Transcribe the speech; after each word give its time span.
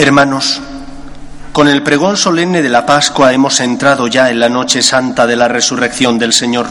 Hermanos, 0.00 0.60
con 1.52 1.66
el 1.66 1.82
pregón 1.82 2.16
solemne 2.16 2.62
de 2.62 2.68
la 2.68 2.86
Pascua 2.86 3.32
hemos 3.32 3.58
entrado 3.58 4.06
ya 4.06 4.30
en 4.30 4.38
la 4.38 4.48
noche 4.48 4.80
santa 4.80 5.26
de 5.26 5.34
la 5.34 5.48
resurrección 5.48 6.20
del 6.20 6.32
Señor. 6.32 6.68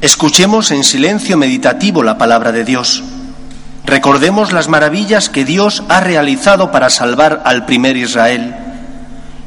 Escuchemos 0.00 0.70
en 0.70 0.84
silencio 0.84 1.36
meditativo 1.36 2.04
la 2.04 2.16
palabra 2.16 2.52
de 2.52 2.62
Dios. 2.62 3.02
Recordemos 3.84 4.52
las 4.52 4.68
maravillas 4.68 5.28
que 5.28 5.44
Dios 5.44 5.82
ha 5.88 5.98
realizado 5.98 6.70
para 6.70 6.88
salvar 6.88 7.42
al 7.44 7.66
primer 7.66 7.96
Israel 7.96 8.54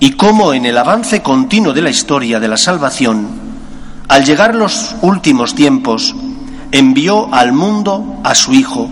y 0.01 0.17
cómo 0.17 0.53
en 0.53 0.65
el 0.65 0.77
avance 0.77 1.21
continuo 1.21 1.71
de 1.71 1.83
la 1.83 1.89
historia 1.89 2.41
de 2.41 2.49
la 2.49 2.57
salvación, 2.57 3.29
al 4.09 4.25
llegar 4.25 4.53
los 4.55 4.93
últimos 5.01 5.55
tiempos, 5.55 6.13
envió 6.73 7.33
al 7.33 7.53
mundo 7.53 8.19
a 8.25 8.35
su 8.35 8.51
Hijo 8.51 8.89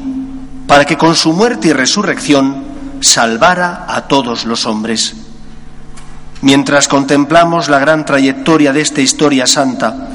para 0.65 0.85
que 0.85 0.97
con 0.97 1.13
su 1.13 1.33
muerte 1.33 1.67
y 1.67 1.73
resurrección 1.73 2.64
salvara 3.05 3.85
a 3.87 4.07
todos 4.07 4.45
los 4.45 4.65
hombres. 4.65 5.15
Mientras 6.41 6.87
contemplamos 6.87 7.69
la 7.69 7.79
gran 7.79 8.05
trayectoria 8.05 8.73
de 8.73 8.81
esta 8.81 9.01
historia 9.01 9.47
santa, 9.47 10.09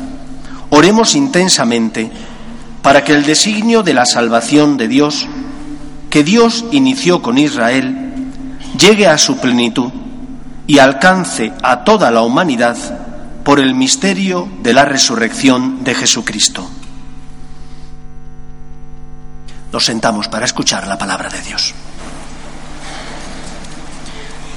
oremos 0.71 1.15
intensamente 1.15 2.11
para 2.83 3.05
que 3.05 3.13
el 3.13 3.25
designio 3.25 3.83
de 3.83 3.95
la 3.95 4.07
salvación 4.07 4.77
de 4.77 4.89
Dios, 4.89 5.27
que 6.09 6.25
Dios 6.25 6.65
inició 6.73 7.23
con 7.23 7.39
Israel, 7.39 8.31
llegue 8.79 9.07
a 9.07 9.19
su 9.19 9.39
plenitud 9.39 9.91
y 10.67 10.79
alcance 10.79 11.53
a 11.63 11.85
toda 11.85 12.11
la 12.11 12.23
humanidad 12.23 12.77
por 13.45 13.59
el 13.59 13.75
misterio 13.75 14.49
de 14.63 14.73
la 14.73 14.85
resurrección 14.85 15.83
de 15.83 15.95
Jesucristo. 15.95 16.69
Nos 19.73 19.85
sentamos 19.85 20.29
para 20.29 20.45
escuchar 20.45 20.87
la 20.87 20.99
palabra 20.99 21.29
de 21.29 21.41
Dios. 21.43 21.75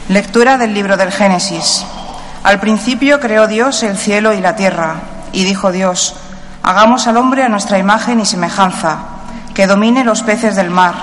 Lectura 0.10 0.58
del 0.58 0.74
libro 0.74 0.98
del 0.98 1.14
Génesis. 1.14 1.86
Al 2.44 2.60
principio 2.60 3.22
creó 3.22 3.48
Dios 3.48 3.84
el 3.84 3.98
cielo 3.98 4.34
y 4.34 4.42
la 4.42 4.54
tierra, 4.54 4.96
y 5.32 5.46
dijo 5.46 5.72
Dios, 5.72 6.16
hagamos 6.62 7.08
al 7.08 7.16
hombre 7.16 7.44
a 7.44 7.48
nuestra 7.48 7.80
imagen 7.80 8.20
y 8.20 8.26
semejanza, 8.26 8.98
que 9.54 9.66
domine 9.66 10.04
los 10.04 10.22
peces 10.22 10.58
del 10.58 10.70
mar, 10.70 10.94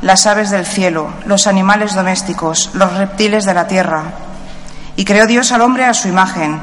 las 0.00 0.26
aves 0.26 0.48
del 0.48 0.64
cielo, 0.64 1.10
los 1.26 1.46
animales 1.46 1.94
domésticos, 1.94 2.70
los 2.72 2.94
reptiles 2.94 3.44
de 3.44 3.52
la 3.52 3.66
tierra. 3.66 4.04
Y 4.96 5.04
creó 5.04 5.26
Dios 5.26 5.52
al 5.52 5.60
hombre 5.60 5.84
a 5.84 5.92
su 5.92 6.08
imagen, 6.08 6.58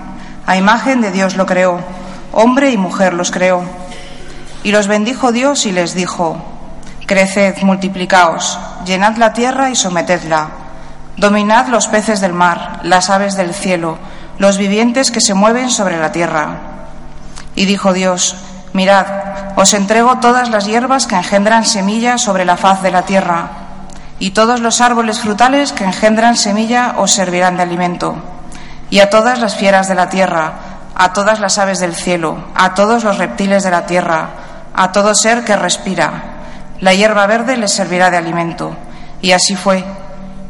a 0.48 0.58
imagen 0.58 1.00
de 1.00 1.12
Dios 1.12 1.36
lo 1.36 1.46
creó, 1.46 1.80
hombre 2.32 2.72
y 2.72 2.78
mujer 2.78 3.14
los 3.14 3.30
creó. 3.30 3.62
Y 4.64 4.72
los 4.72 4.88
bendijo 4.88 5.32
Dios 5.32 5.68
y 5.68 5.72
les 5.72 5.94
dijo, 5.94 6.44
Creced, 7.06 7.62
multiplicaos, 7.62 8.58
llenad 8.84 9.16
la 9.18 9.32
tierra 9.32 9.70
y 9.70 9.76
sometedla. 9.76 10.63
Dominad 11.18 11.68
los 11.68 11.88
peces 11.88 12.22
del 12.22 12.34
mar, 12.34 12.80
las 12.84 13.10
aves 13.10 13.36
del 13.36 13.54
cielo, 13.54 13.98
los 14.38 14.58
vivientes 14.58 15.12
que 15.12 15.22
se 15.22 15.34
mueven 15.34 15.70
sobre 15.70 16.00
la 16.00 16.12
tierra. 16.12 16.58
Y 17.56 17.66
dijo 17.66 17.94
Dios, 17.94 18.36
Mirad, 18.74 19.06
os 19.56 19.74
entrego 19.74 20.18
todas 20.18 20.50
las 20.50 20.66
hierbas 20.66 21.06
que 21.06 21.16
engendran 21.16 21.66
semilla 21.66 22.18
sobre 22.18 22.46
la 22.46 22.58
faz 22.58 22.82
de 22.82 22.92
la 22.92 23.04
tierra, 23.04 23.50
y 24.18 24.32
todos 24.32 24.60
los 24.60 24.82
árboles 24.82 25.20
frutales 25.20 25.72
que 25.72 25.84
engendran 25.84 26.36
semilla 26.36 26.96
os 26.98 27.12
servirán 27.12 27.58
de 27.58 27.64
alimento, 27.64 28.16
y 28.90 29.00
a 29.00 29.10
todas 29.10 29.40
las 29.40 29.56
fieras 29.56 29.88
de 29.88 29.96
la 29.96 30.10
tierra, 30.10 30.54
a 30.96 31.14
todas 31.14 31.40
las 31.40 31.58
aves 31.60 31.80
del 31.80 31.96
cielo, 31.96 32.38
a 32.56 32.74
todos 32.74 33.04
los 33.04 33.20
reptiles 33.20 33.64
de 33.64 33.72
la 33.72 33.86
tierra, 33.86 34.30
a 34.76 34.92
todo 34.92 35.14
ser 35.14 35.44
que 35.44 35.56
respira 35.56 36.34
la 36.84 36.94
hierba 36.94 37.26
verde 37.28 37.56
les 37.56 37.72
servirá 37.72 38.12
de 38.12 38.18
alimento. 38.18 38.76
Y 39.22 39.32
así 39.32 39.56
fue. 39.56 39.86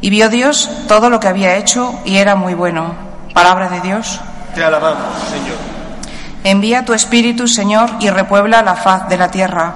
Y 0.03 0.09
vio 0.09 0.27
Dios 0.27 0.69
todo 0.89 1.09
lo 1.09 1.21
que 1.21 1.29
había 1.29 1.55
hecho 1.55 1.97
y 2.03 2.17
era 2.17 2.35
muy 2.35 2.55
bueno. 2.55 2.93
Palabra 3.33 3.69
de 3.69 3.79
Dios. 3.79 4.19
Te 4.53 4.61
alabamos, 4.61 4.99
Señor. 5.31 5.55
Envía 6.43 6.83
tu 6.83 6.93
Espíritu, 6.93 7.47
Señor, 7.47 7.89
y 8.01 8.09
repuebla 8.09 8.61
la 8.63 8.75
faz 8.75 9.07
de 9.07 9.17
la 9.17 9.31
tierra. 9.31 9.73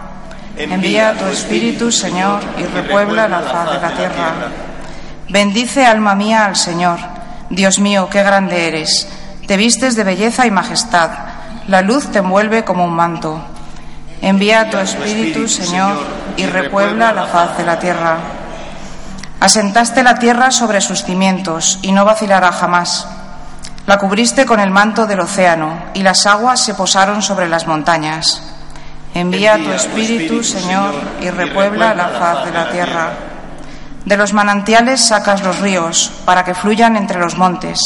Envía 0.57 1.13
tu 1.13 1.27
Espíritu, 1.27 1.93
Señor, 1.93 2.41
y 2.57 2.63
repuebla 2.63 3.29
la 3.29 3.39
faz 3.39 3.71
de 3.71 3.79
la 3.79 3.95
tierra. 3.95 4.33
Bendice, 5.29 5.85
alma 5.85 6.13
mía, 6.13 6.43
al 6.43 6.57
Señor. 6.57 6.99
Dios 7.49 7.79
mío, 7.79 8.09
qué 8.11 8.21
grande 8.21 8.67
eres. 8.67 9.07
Te 9.47 9.55
vistes 9.55 9.95
de 9.95 10.03
belleza 10.03 10.45
y 10.45 10.51
majestad. 10.51 11.09
La 11.69 11.81
luz 11.81 12.11
te 12.11 12.17
envuelve 12.17 12.65
como 12.65 12.83
un 12.83 12.93
manto. 12.93 13.39
Envía 14.21 14.69
tu 14.69 14.77
Espíritu, 14.77 15.47
Señor, 15.47 15.95
y 16.35 16.45
repuebla 16.47 17.13
la 17.13 17.27
faz 17.27 17.57
de 17.57 17.63
la 17.63 17.79
tierra. 17.79 18.17
Asentaste 19.39 20.01
la 20.01 20.17
tierra 20.17 20.49
sobre 20.49 20.81
sus 20.81 21.03
cimientos, 21.03 21.77
y 21.83 21.91
no 21.91 22.05
vacilará 22.05 22.51
jamás. 22.51 23.07
La 23.85 23.99
cubriste 23.99 24.45
con 24.45 24.59
el 24.59 24.71
manto 24.71 25.05
del 25.05 25.19
océano, 25.19 25.77
y 25.93 26.01
las 26.01 26.25
aguas 26.25 26.59
se 26.59 26.73
posaron 26.73 27.21
sobre 27.21 27.47
las 27.47 27.67
montañas. 27.67 28.41
Envía 29.13 29.57
tu 29.57 29.71
Espíritu, 29.71 30.43
Señor, 30.43 30.93
y 31.21 31.29
repuebla 31.29 31.93
la 31.93 32.09
faz 32.09 32.45
de 32.45 32.51
la 32.51 32.69
tierra. 32.71 33.09
De 34.05 34.17
los 34.17 34.33
manantiales 34.33 35.01
sacas 35.05 35.43
los 35.43 35.59
ríos, 35.59 36.11
para 36.25 36.43
que 36.43 36.55
fluyan 36.55 36.97
entre 36.97 37.19
los 37.19 37.37
montes. 37.37 37.79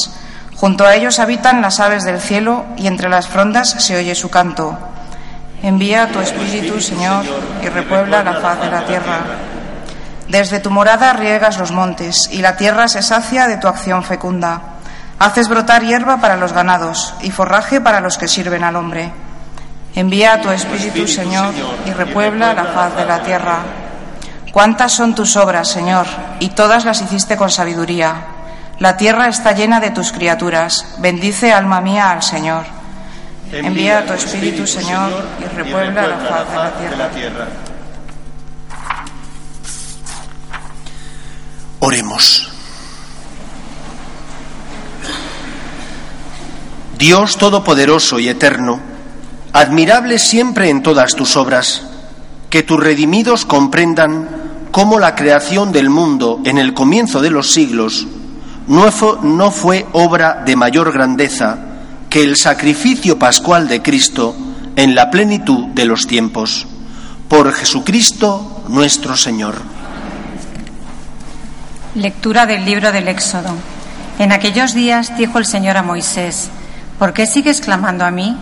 Junto 0.55 0.85
a 0.85 0.95
ellos 0.95 1.19
habitan 1.19 1.61
las 1.61 1.79
aves 1.81 2.03
del 2.05 2.21
cielo, 2.21 2.65
y 2.77 2.87
entre 2.87 3.09
las 3.09 3.27
frondas 3.27 3.69
se 3.69 3.97
oye 3.97 4.15
su 4.15 4.29
canto. 4.29 4.77
Envía 5.61 6.07
tu 6.11 6.19
Espíritu, 6.19 6.79
Señor, 6.79 7.25
y 7.61 7.67
repuebla 7.67 8.23
la 8.23 8.35
faz 8.35 8.61
de 8.61 8.71
la 8.71 8.85
tierra. 8.85 9.50
Desde 10.31 10.61
tu 10.61 10.71
morada 10.71 11.11
riegas 11.11 11.57
los 11.57 11.73
montes, 11.73 12.29
y 12.31 12.41
la 12.41 12.55
tierra 12.55 12.87
se 12.87 13.03
sacia 13.03 13.47
de 13.47 13.57
tu 13.57 13.67
acción 13.67 14.01
fecunda. 14.01 14.61
Haces 15.19 15.49
brotar 15.49 15.83
hierba 15.83 16.21
para 16.21 16.37
los 16.37 16.53
ganados 16.53 17.13
y 17.21 17.31
forraje 17.31 17.81
para 17.81 17.99
los 17.99 18.17
que 18.17 18.29
sirven 18.29 18.63
al 18.63 18.77
hombre. 18.77 19.11
Envía 19.93 20.39
tu 20.39 20.49
Espíritu, 20.49 21.05
Señor, 21.05 21.53
y 21.85 21.91
repuebla 21.91 22.53
la 22.53 22.63
faz 22.63 22.95
de 22.95 23.05
la 23.05 23.21
tierra. 23.21 23.57
Cuántas 24.53 24.93
son 24.93 25.13
tus 25.15 25.35
obras, 25.35 25.67
Señor, 25.67 26.07
y 26.39 26.47
todas 26.51 26.85
las 26.85 27.01
hiciste 27.01 27.35
con 27.35 27.51
sabiduría. 27.51 28.15
La 28.79 28.95
tierra 28.95 29.27
está 29.27 29.51
llena 29.51 29.81
de 29.81 29.91
tus 29.91 30.13
criaturas. 30.13 30.95
Bendice, 30.99 31.51
alma 31.51 31.81
mía, 31.81 32.09
al 32.09 32.23
Señor. 32.23 32.63
Envía 33.51 34.05
tu 34.05 34.13
Espíritu, 34.13 34.65
Señor, 34.65 35.11
y 35.41 35.57
repuebla 35.57 36.07
la 36.07 36.17
faz 36.19 36.79
de 36.79 36.95
la 36.95 37.09
tierra. 37.09 37.47
Oremos. 41.83 42.47
Dios 46.99 47.37
Todopoderoso 47.37 48.19
y 48.19 48.29
Eterno, 48.29 48.79
admirable 49.51 50.19
siempre 50.19 50.69
en 50.69 50.83
todas 50.83 51.15
tus 51.15 51.35
obras, 51.35 51.81
que 52.51 52.61
tus 52.61 52.79
redimidos 52.79 53.45
comprendan 53.47 54.29
cómo 54.69 54.99
la 54.99 55.15
creación 55.15 55.71
del 55.71 55.89
mundo 55.89 56.39
en 56.45 56.59
el 56.59 56.75
comienzo 56.75 57.19
de 57.19 57.31
los 57.31 57.49
siglos 57.49 58.05
no 58.67 58.91
fue, 58.91 59.17
no 59.23 59.51
obra 59.93 60.43
de 60.45 60.55
mayor 60.55 60.93
grandeza, 60.93 61.57
que 62.11 62.21
el 62.21 62.37
sacrificio 62.37 63.17
pascual 63.17 63.67
de 63.67 63.81
Cristo 63.81 64.35
en 64.75 64.93
la 64.93 65.09
plenitud 65.09 65.69
de 65.69 65.85
los 65.85 66.05
tiempos. 66.05 66.67
Por 67.27 67.51
Jesucristo 67.51 68.65
nuestro 68.67 69.17
Señor. 69.17 69.80
Lectura 71.95 72.45
del 72.45 72.63
libro 72.63 72.93
del 72.93 73.09
Éxodo. 73.09 73.53
En 74.17 74.31
aquellos 74.31 74.73
días 74.73 75.17
dijo 75.17 75.39
el 75.39 75.45
Señor 75.45 75.75
a 75.75 75.83
Moisés, 75.83 76.49
¿por 76.97 77.11
qué 77.11 77.25
sigues 77.25 77.59
clamando 77.59 78.05
a 78.05 78.11
mí? 78.11 78.37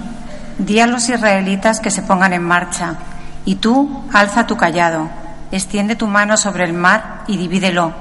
Di 0.59 0.79
a 0.79 0.85
los 0.85 1.09
israelitas 1.09 1.79
que 1.79 1.89
se 1.89 2.03
pongan 2.03 2.33
en 2.33 2.43
marcha, 2.43 2.97
y 3.45 3.55
tú 3.55 4.03
alza 4.13 4.45
tu 4.45 4.55
callado, 4.55 5.09
extiende 5.51 5.95
tu 5.95 6.05
mano 6.05 6.37
sobre 6.37 6.63
el 6.63 6.73
mar 6.73 7.23
y 7.25 7.37
divídelo, 7.37 7.93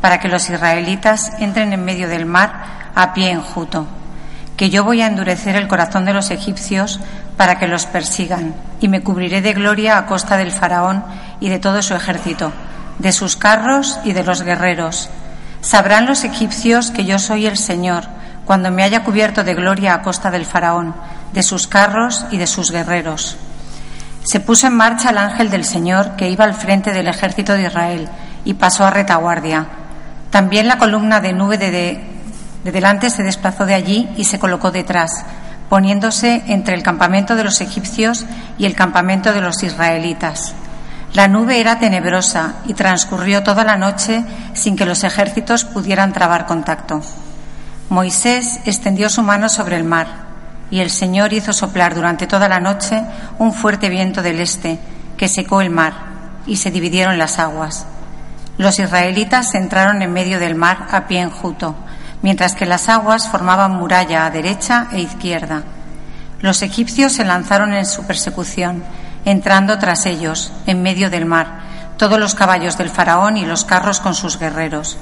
para 0.00 0.18
que 0.18 0.28
los 0.28 0.50
israelitas 0.50 1.30
entren 1.38 1.72
en 1.72 1.84
medio 1.84 2.08
del 2.08 2.26
mar 2.26 2.90
a 2.96 3.14
pie 3.14 3.30
enjuto 3.30 3.86
que 4.56 4.70
yo 4.70 4.84
voy 4.84 5.02
a 5.02 5.06
endurecer 5.06 5.54
el 5.54 5.68
corazón 5.68 6.04
de 6.04 6.14
los 6.14 6.30
egipcios 6.30 6.98
para 7.36 7.58
que 7.58 7.68
los 7.68 7.86
persigan, 7.86 8.54
y 8.80 8.88
me 8.88 9.02
cubriré 9.02 9.42
de 9.42 9.52
gloria 9.52 9.98
a 9.98 10.06
costa 10.06 10.36
del 10.36 10.50
faraón 10.50 11.04
y 11.40 11.50
de 11.50 11.58
todo 11.58 11.82
su 11.82 11.94
ejército, 11.94 12.52
de 12.98 13.12
sus 13.12 13.36
carros 13.36 13.98
y 14.04 14.12
de 14.12 14.24
los 14.24 14.42
guerreros. 14.42 15.08
Sabrán 15.60 16.06
los 16.06 16.24
egipcios 16.24 16.90
que 16.90 17.04
yo 17.04 17.18
soy 17.18 17.46
el 17.46 17.56
Señor, 17.56 18.04
cuando 18.44 18.70
me 18.70 18.84
haya 18.84 19.04
cubierto 19.04 19.44
de 19.44 19.54
gloria 19.54 19.94
a 19.94 20.02
costa 20.02 20.30
del 20.30 20.46
faraón, 20.46 20.94
de 21.32 21.42
sus 21.42 21.66
carros 21.66 22.24
y 22.30 22.38
de 22.38 22.46
sus 22.46 22.70
guerreros. 22.70 23.36
Se 24.22 24.40
puso 24.40 24.66
en 24.66 24.76
marcha 24.76 25.10
el 25.10 25.18
ángel 25.18 25.50
del 25.50 25.64
Señor 25.64 26.16
que 26.16 26.30
iba 26.30 26.44
al 26.44 26.54
frente 26.54 26.92
del 26.92 27.08
ejército 27.08 27.52
de 27.52 27.66
Israel 27.66 28.08
y 28.44 28.54
pasó 28.54 28.84
a 28.84 28.90
retaguardia. 28.90 29.66
También 30.30 30.68
la 30.68 30.78
columna 30.78 31.20
de 31.20 31.32
nube 31.32 31.58
de, 31.58 31.70
de 32.64 32.72
delante 32.72 33.10
se 33.10 33.22
desplazó 33.22 33.66
de 33.66 33.74
allí 33.74 34.08
y 34.16 34.24
se 34.24 34.38
colocó 34.38 34.70
detrás, 34.70 35.24
poniéndose 35.68 36.42
entre 36.46 36.74
el 36.74 36.82
campamento 36.82 37.36
de 37.36 37.44
los 37.44 37.60
egipcios 37.60 38.24
y 38.58 38.66
el 38.66 38.74
campamento 38.74 39.32
de 39.32 39.40
los 39.40 39.62
israelitas. 39.62 40.54
La 41.16 41.28
nube 41.28 41.60
era 41.60 41.78
tenebrosa 41.78 42.56
y 42.66 42.74
transcurrió 42.74 43.42
toda 43.42 43.64
la 43.64 43.78
noche 43.78 44.22
sin 44.52 44.76
que 44.76 44.84
los 44.84 45.02
ejércitos 45.02 45.64
pudieran 45.64 46.12
trabar 46.12 46.44
contacto. 46.44 47.00
Moisés 47.88 48.60
extendió 48.66 49.08
su 49.08 49.22
mano 49.22 49.48
sobre 49.48 49.76
el 49.76 49.84
mar 49.84 50.08
y 50.70 50.80
el 50.80 50.90
Señor 50.90 51.32
hizo 51.32 51.54
soplar 51.54 51.94
durante 51.94 52.26
toda 52.26 52.50
la 52.50 52.60
noche 52.60 53.02
un 53.38 53.54
fuerte 53.54 53.88
viento 53.88 54.20
del 54.20 54.40
este 54.40 54.78
que 55.16 55.30
secó 55.30 55.62
el 55.62 55.70
mar 55.70 55.94
y 56.46 56.56
se 56.56 56.70
dividieron 56.70 57.16
las 57.16 57.38
aguas. 57.38 57.86
Los 58.58 58.78
israelitas 58.78 59.54
entraron 59.54 60.02
en 60.02 60.12
medio 60.12 60.38
del 60.38 60.54
mar 60.54 60.86
a 60.90 61.06
pie 61.06 61.22
enjuto, 61.22 61.76
mientras 62.20 62.54
que 62.54 62.66
las 62.66 62.90
aguas 62.90 63.26
formaban 63.26 63.72
muralla 63.72 64.26
a 64.26 64.30
derecha 64.30 64.88
e 64.92 65.00
izquierda. 65.00 65.62
Los 66.42 66.60
egipcios 66.60 67.12
se 67.12 67.24
lanzaron 67.24 67.72
en 67.72 67.86
su 67.86 68.04
persecución, 68.04 68.84
entrando 69.26 69.78
tras 69.78 70.06
ellos, 70.06 70.50
en 70.66 70.82
medio 70.82 71.10
del 71.10 71.26
mar, 71.26 71.60
todos 71.98 72.18
los 72.18 72.34
caballos 72.34 72.78
del 72.78 72.88
faraón 72.88 73.36
y 73.36 73.44
los 73.44 73.66
carros 73.66 74.00
con 74.00 74.14
sus 74.14 74.38
guerreros. 74.38 74.96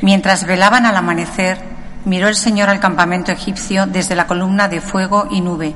Mientras 0.00 0.46
velaban 0.46 0.86
al 0.86 0.96
amanecer, 0.96 1.60
miró 2.06 2.28
el 2.28 2.36
Señor 2.36 2.70
al 2.70 2.80
campamento 2.80 3.30
egipcio 3.30 3.86
desde 3.86 4.16
la 4.16 4.26
columna 4.26 4.68
de 4.68 4.80
fuego 4.80 5.28
y 5.30 5.42
nube, 5.42 5.74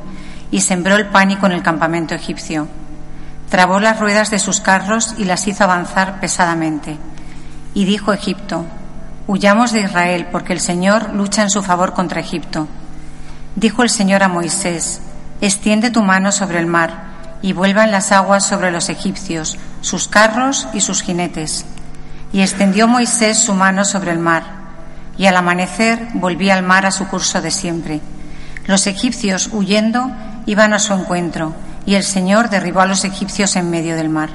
y 0.50 0.62
sembró 0.62 0.96
el 0.96 1.08
pánico 1.08 1.44
en 1.44 1.52
el 1.52 1.62
campamento 1.62 2.14
egipcio 2.14 2.66
trabó 3.54 3.78
las 3.78 4.00
ruedas 4.00 4.32
de 4.32 4.40
sus 4.40 4.60
carros 4.60 5.14
y 5.16 5.26
las 5.26 5.46
hizo 5.46 5.62
avanzar 5.62 6.18
pesadamente. 6.18 6.96
Y 7.72 7.84
dijo 7.84 8.12
Egipto, 8.12 8.64
Huyamos 9.28 9.70
de 9.70 9.82
Israel, 9.82 10.26
porque 10.32 10.52
el 10.52 10.58
Señor 10.58 11.14
lucha 11.14 11.42
en 11.42 11.50
su 11.50 11.62
favor 11.62 11.94
contra 11.94 12.20
Egipto. 12.20 12.66
Dijo 13.54 13.84
el 13.84 13.90
Señor 13.90 14.24
a 14.24 14.28
Moisés, 14.28 15.00
Extiende 15.40 15.90
tu 15.90 16.02
mano 16.02 16.32
sobre 16.32 16.58
el 16.58 16.66
mar, 16.66 17.13
y 17.44 17.52
vuelvan 17.52 17.90
las 17.90 18.10
aguas 18.10 18.42
sobre 18.42 18.70
los 18.70 18.88
egipcios, 18.88 19.58
sus 19.82 20.08
carros 20.08 20.66
y 20.72 20.80
sus 20.80 21.02
jinetes. 21.02 21.66
Y 22.32 22.40
extendió 22.40 22.88
Moisés 22.88 23.38
su 23.38 23.52
mano 23.52 23.84
sobre 23.84 24.12
el 24.12 24.18
mar, 24.18 24.44
y 25.18 25.26
al 25.26 25.36
amanecer 25.36 26.08
volvía 26.14 26.54
al 26.54 26.62
mar 26.62 26.86
a 26.86 26.90
su 26.90 27.06
curso 27.06 27.42
de 27.42 27.50
siempre. 27.50 28.00
Los 28.64 28.86
egipcios, 28.86 29.50
huyendo, 29.52 30.10
iban 30.46 30.72
a 30.72 30.78
su 30.78 30.94
encuentro, 30.94 31.52
y 31.84 31.96
el 31.96 32.04
Señor 32.04 32.48
derribó 32.48 32.80
a 32.80 32.86
los 32.86 33.04
egipcios 33.04 33.56
en 33.56 33.68
medio 33.68 33.94
del 33.94 34.08
mar. 34.08 34.30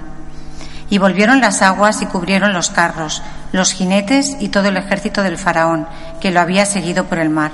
Y 0.92 1.00
volvieron 1.00 1.42
las 1.42 1.64
aguas 1.64 2.04
y 2.04 2.06
cubrieron 2.06 2.54
los 2.54 2.70
carros, 2.70 3.24
los 3.52 3.72
jinetes 3.72 4.38
y 4.40 4.50
todo 4.50 4.68
el 4.68 4.78
ejército 4.78 5.24
del 5.24 5.40
faraón, 5.40 5.88
que 6.22 6.30
lo 6.30 6.42
había 6.42 6.68
seguido 6.68 7.06
por 7.06 7.18
el 7.18 7.32
mar. 7.32 7.54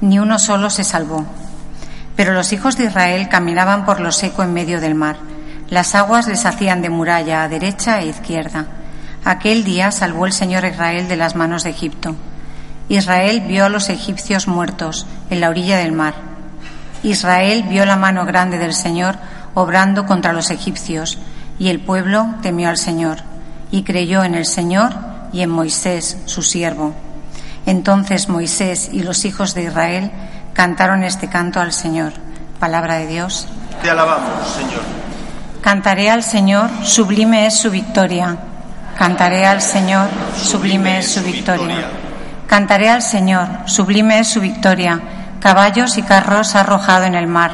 Ni 0.00 0.20
uno 0.20 0.38
solo 0.38 0.70
se 0.70 0.84
salvó. 0.84 1.26
Pero 2.16 2.32
los 2.32 2.52
hijos 2.52 2.76
de 2.76 2.84
Israel 2.84 3.28
caminaban 3.28 3.84
por 3.84 4.00
lo 4.00 4.12
seco 4.12 4.42
en 4.42 4.52
medio 4.52 4.80
del 4.80 4.94
mar. 4.94 5.16
Las 5.70 5.94
aguas 5.94 6.28
les 6.28 6.46
hacían 6.46 6.82
de 6.82 6.90
muralla 6.90 7.42
a 7.42 7.48
derecha 7.48 8.00
e 8.00 8.06
izquierda. 8.06 8.66
Aquel 9.24 9.64
día 9.64 9.90
salvó 9.90 10.26
el 10.26 10.32
Señor 10.32 10.64
Israel 10.64 11.08
de 11.08 11.16
las 11.16 11.34
manos 11.34 11.64
de 11.64 11.70
Egipto. 11.70 12.14
Israel 12.88 13.42
vio 13.46 13.64
a 13.64 13.70
los 13.70 13.88
egipcios 13.88 14.46
muertos 14.46 15.06
en 15.30 15.40
la 15.40 15.48
orilla 15.48 15.78
del 15.78 15.92
mar 15.92 16.34
Israel 17.04 17.64
vio 17.64 17.84
la 17.84 17.96
mano 17.96 18.24
grande 18.24 18.58
del 18.58 18.72
Señor 18.72 19.16
obrando 19.52 20.06
contra 20.06 20.32
los 20.32 20.50
egipcios, 20.50 21.18
y 21.58 21.68
el 21.68 21.78
pueblo 21.78 22.34
temió 22.40 22.70
al 22.70 22.78
Señor, 22.78 23.18
y 23.70 23.82
creyó 23.82 24.24
en 24.24 24.34
el 24.34 24.46
Señor 24.46 24.94
y 25.30 25.42
en 25.42 25.50
Moisés, 25.50 26.16
su 26.24 26.42
siervo. 26.42 26.94
Entonces 27.66 28.30
Moisés 28.30 28.88
y 28.90 29.02
los 29.02 29.26
hijos 29.26 29.54
de 29.54 29.64
Israel 29.64 30.10
cantaron 30.54 31.04
este 31.04 31.28
canto 31.28 31.60
al 31.60 31.72
Señor. 31.72 32.14
Palabra 32.58 32.94
de 32.94 33.06
Dios. 33.06 33.46
Te 33.82 33.90
alabamos, 33.90 34.48
Señor. 34.48 34.80
Cantaré 35.60 36.08
al 36.08 36.22
Señor, 36.22 36.70
sublime 36.82 37.46
es 37.46 37.58
su 37.58 37.70
victoria. 37.70 38.38
Cantaré 38.96 39.44
al 39.44 39.60
Señor, 39.60 40.08
sublime 40.34 41.00
es 41.00 41.12
su 41.12 41.22
victoria. 41.22 41.88
Cantaré 42.46 42.88
al 42.88 43.02
Señor, 43.02 43.48
sublime 43.66 44.20
es 44.20 44.28
su 44.28 44.40
victoria 44.40 45.02
caballos 45.44 45.98
y 45.98 46.02
carros 46.02 46.54
ha 46.54 46.60
arrojado 46.60 47.04
en 47.04 47.14
el 47.14 47.26
mar. 47.26 47.52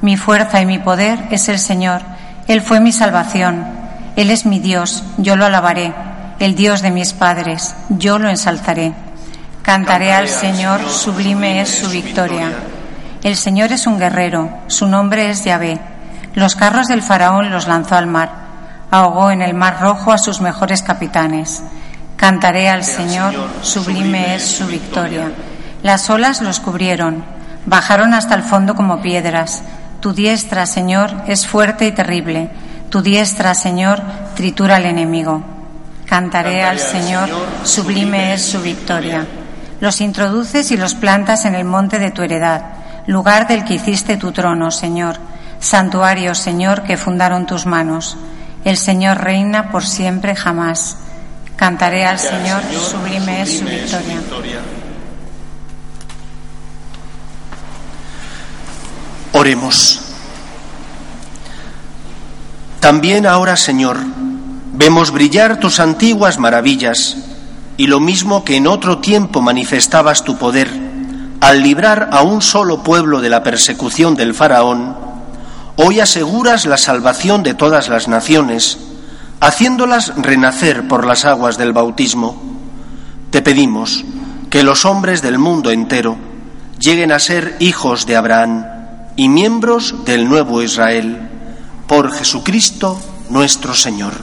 Mi 0.00 0.16
fuerza 0.16 0.62
y 0.62 0.64
mi 0.64 0.78
poder 0.78 1.18
es 1.30 1.50
el 1.50 1.58
Señor. 1.58 2.00
Él 2.48 2.62
fue 2.62 2.80
mi 2.80 2.92
salvación. 2.92 3.62
Él 4.16 4.30
es 4.30 4.46
mi 4.46 4.58
Dios, 4.58 5.04
yo 5.18 5.36
lo 5.36 5.44
alabaré. 5.44 5.92
El 6.38 6.54
Dios 6.54 6.80
de 6.80 6.90
mis 6.90 7.12
padres, 7.12 7.74
yo 7.90 8.18
lo 8.18 8.30
ensalzaré. 8.30 8.94
Cantaré 9.66 10.12
al 10.12 10.28
Señor, 10.28 10.88
sublime 10.88 11.60
es 11.60 11.80
su 11.80 11.90
victoria. 11.90 12.52
El 13.24 13.34
Señor 13.34 13.72
es 13.72 13.88
un 13.88 13.98
guerrero, 13.98 14.60
su 14.68 14.86
nombre 14.86 15.28
es 15.28 15.42
Yahvé. 15.42 15.80
Los 16.34 16.54
carros 16.54 16.86
del 16.86 17.02
faraón 17.02 17.50
los 17.50 17.66
lanzó 17.66 17.96
al 17.96 18.06
mar, 18.06 18.30
ahogó 18.92 19.32
en 19.32 19.42
el 19.42 19.54
mar 19.54 19.80
rojo 19.80 20.12
a 20.12 20.18
sus 20.18 20.40
mejores 20.40 20.84
capitanes. 20.84 21.64
Cantaré 22.14 22.68
al 22.68 22.84
Señor, 22.84 23.34
sublime 23.62 24.36
es 24.36 24.46
su 24.46 24.68
victoria. 24.68 25.32
Las 25.82 26.10
olas 26.10 26.42
los 26.42 26.60
cubrieron, 26.60 27.24
bajaron 27.66 28.14
hasta 28.14 28.36
el 28.36 28.44
fondo 28.44 28.76
como 28.76 29.02
piedras. 29.02 29.64
Tu 29.98 30.12
diestra, 30.12 30.66
Señor, 30.66 31.24
es 31.26 31.44
fuerte 31.44 31.88
y 31.88 31.90
terrible. 31.90 32.50
Tu 32.88 33.02
diestra, 33.02 33.52
Señor, 33.52 34.00
tritura 34.36 34.76
al 34.76 34.84
enemigo. 34.84 35.42
Cantaré 36.06 36.62
al 36.62 36.78
Señor, 36.78 37.28
sublime 37.64 38.32
es 38.32 38.44
su 38.44 38.62
victoria. 38.62 39.26
Los 39.80 40.00
introduces 40.00 40.70
y 40.70 40.76
los 40.76 40.94
plantas 40.94 41.44
en 41.44 41.54
el 41.54 41.64
monte 41.64 41.98
de 41.98 42.10
tu 42.10 42.22
heredad, 42.22 42.62
lugar 43.06 43.46
del 43.46 43.64
que 43.64 43.74
hiciste 43.74 44.16
tu 44.16 44.32
trono, 44.32 44.70
Señor, 44.70 45.16
santuario, 45.60 46.34
Señor, 46.34 46.82
que 46.82 46.96
fundaron 46.96 47.46
tus 47.46 47.66
manos. 47.66 48.16
El 48.64 48.78
Señor 48.78 49.18
reina 49.18 49.70
por 49.70 49.84
siempre 49.84 50.34
jamás. 50.34 50.96
Cantaré 51.56 52.06
al 52.06 52.18
Señor, 52.18 52.62
sublime 52.72 53.42
es 53.42 53.58
su 53.58 53.64
victoria. 53.64 54.60
Oremos. 59.32 60.00
También 62.80 63.26
ahora, 63.26 63.56
Señor, 63.56 63.98
vemos 64.72 65.10
brillar 65.10 65.58
tus 65.58 65.80
antiguas 65.80 66.38
maravillas 66.38 67.25
y 67.76 67.86
lo 67.86 68.00
mismo 68.00 68.44
que 68.44 68.56
en 68.56 68.66
otro 68.66 68.98
tiempo 68.98 69.42
manifestabas 69.42 70.24
tu 70.24 70.36
poder 70.36 70.70
al 71.40 71.62
librar 71.62 72.08
a 72.12 72.22
un 72.22 72.42
solo 72.42 72.82
pueblo 72.82 73.20
de 73.20 73.28
la 73.28 73.42
persecución 73.42 74.14
del 74.14 74.34
faraón, 74.34 74.96
hoy 75.76 76.00
aseguras 76.00 76.66
la 76.66 76.78
salvación 76.78 77.42
de 77.42 77.54
todas 77.54 77.88
las 77.88 78.08
naciones, 78.08 78.78
haciéndolas 79.40 80.14
renacer 80.16 80.88
por 80.88 81.06
las 81.06 81.24
aguas 81.24 81.58
del 81.58 81.72
bautismo. 81.72 82.42
Te 83.30 83.42
pedimos 83.42 84.04
que 84.50 84.62
los 84.62 84.84
hombres 84.84 85.22
del 85.22 85.38
mundo 85.38 85.70
entero 85.70 86.16
lleguen 86.78 87.12
a 87.12 87.18
ser 87.18 87.56
hijos 87.60 88.06
de 88.06 88.16
Abraham 88.16 88.66
y 89.16 89.28
miembros 89.28 90.04
del 90.04 90.28
nuevo 90.28 90.62
Israel, 90.62 91.28
por 91.86 92.12
Jesucristo 92.12 92.98
nuestro 93.28 93.74
Señor. 93.74 94.14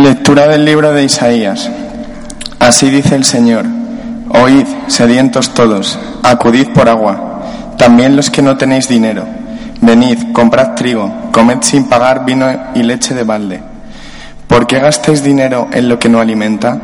Lectura 0.00 0.48
del 0.48 0.64
libro 0.64 0.94
de 0.94 1.04
Isaías. 1.04 1.70
Así 2.58 2.88
dice 2.88 3.14
el 3.14 3.24
Señor, 3.24 3.66
oíd, 4.30 4.64
sedientos 4.86 5.52
todos, 5.52 5.98
acudid 6.22 6.68
por 6.68 6.88
agua, 6.88 7.42
también 7.76 8.16
los 8.16 8.30
que 8.30 8.40
no 8.40 8.56
tenéis 8.56 8.88
dinero, 8.88 9.26
venid, 9.82 10.32
comprad 10.32 10.76
trigo, 10.76 11.12
comed 11.30 11.58
sin 11.60 11.90
pagar 11.90 12.24
vino 12.24 12.46
y 12.74 12.82
leche 12.84 13.14
de 13.14 13.24
balde 13.24 13.60
¿Por 14.46 14.66
qué 14.66 14.80
dinero 15.22 15.68
en 15.70 15.90
lo 15.90 15.98
que 15.98 16.08
no 16.08 16.20
alimenta 16.20 16.78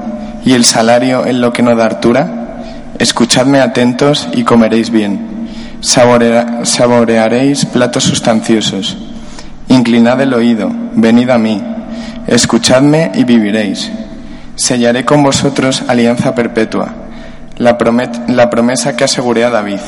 y 0.44 0.52
el 0.52 0.66
salario 0.66 1.24
en 1.24 1.40
lo 1.40 1.50
que 1.50 1.62
no 1.62 1.74
da 1.74 1.86
hartura? 1.86 2.60
Escuchadme 2.98 3.60
atentos 3.60 4.28
y 4.34 4.44
comeréis 4.44 4.90
bien. 4.90 5.48
saborearéis 5.80 7.64
platos 7.64 8.04
sustanciosos. 8.04 8.98
Inclinad 9.68 10.20
el 10.20 10.34
oído, 10.34 10.70
venid 10.92 11.30
a 11.30 11.38
mí. 11.38 11.77
Escuchadme 12.28 13.10
y 13.14 13.24
viviréis. 13.24 13.90
Sellaré 14.54 15.04
con 15.04 15.22
vosotros 15.22 15.82
alianza 15.88 16.34
perpetua, 16.34 16.94
la, 17.56 17.76
promesa 17.76 18.96
que 18.96 19.04
aseguré 19.04 19.44
a 19.44 19.50
David. 19.50 19.80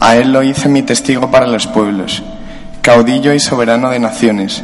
A 0.00 0.16
él 0.16 0.32
lo 0.32 0.42
hice 0.42 0.68
mi 0.68 0.82
testigo 0.82 1.30
para 1.30 1.46
los 1.46 1.68
pueblos, 1.68 2.22
caudillo 2.82 3.32
y 3.32 3.38
soberano 3.40 3.90
de 3.90 3.98
naciones 3.98 4.62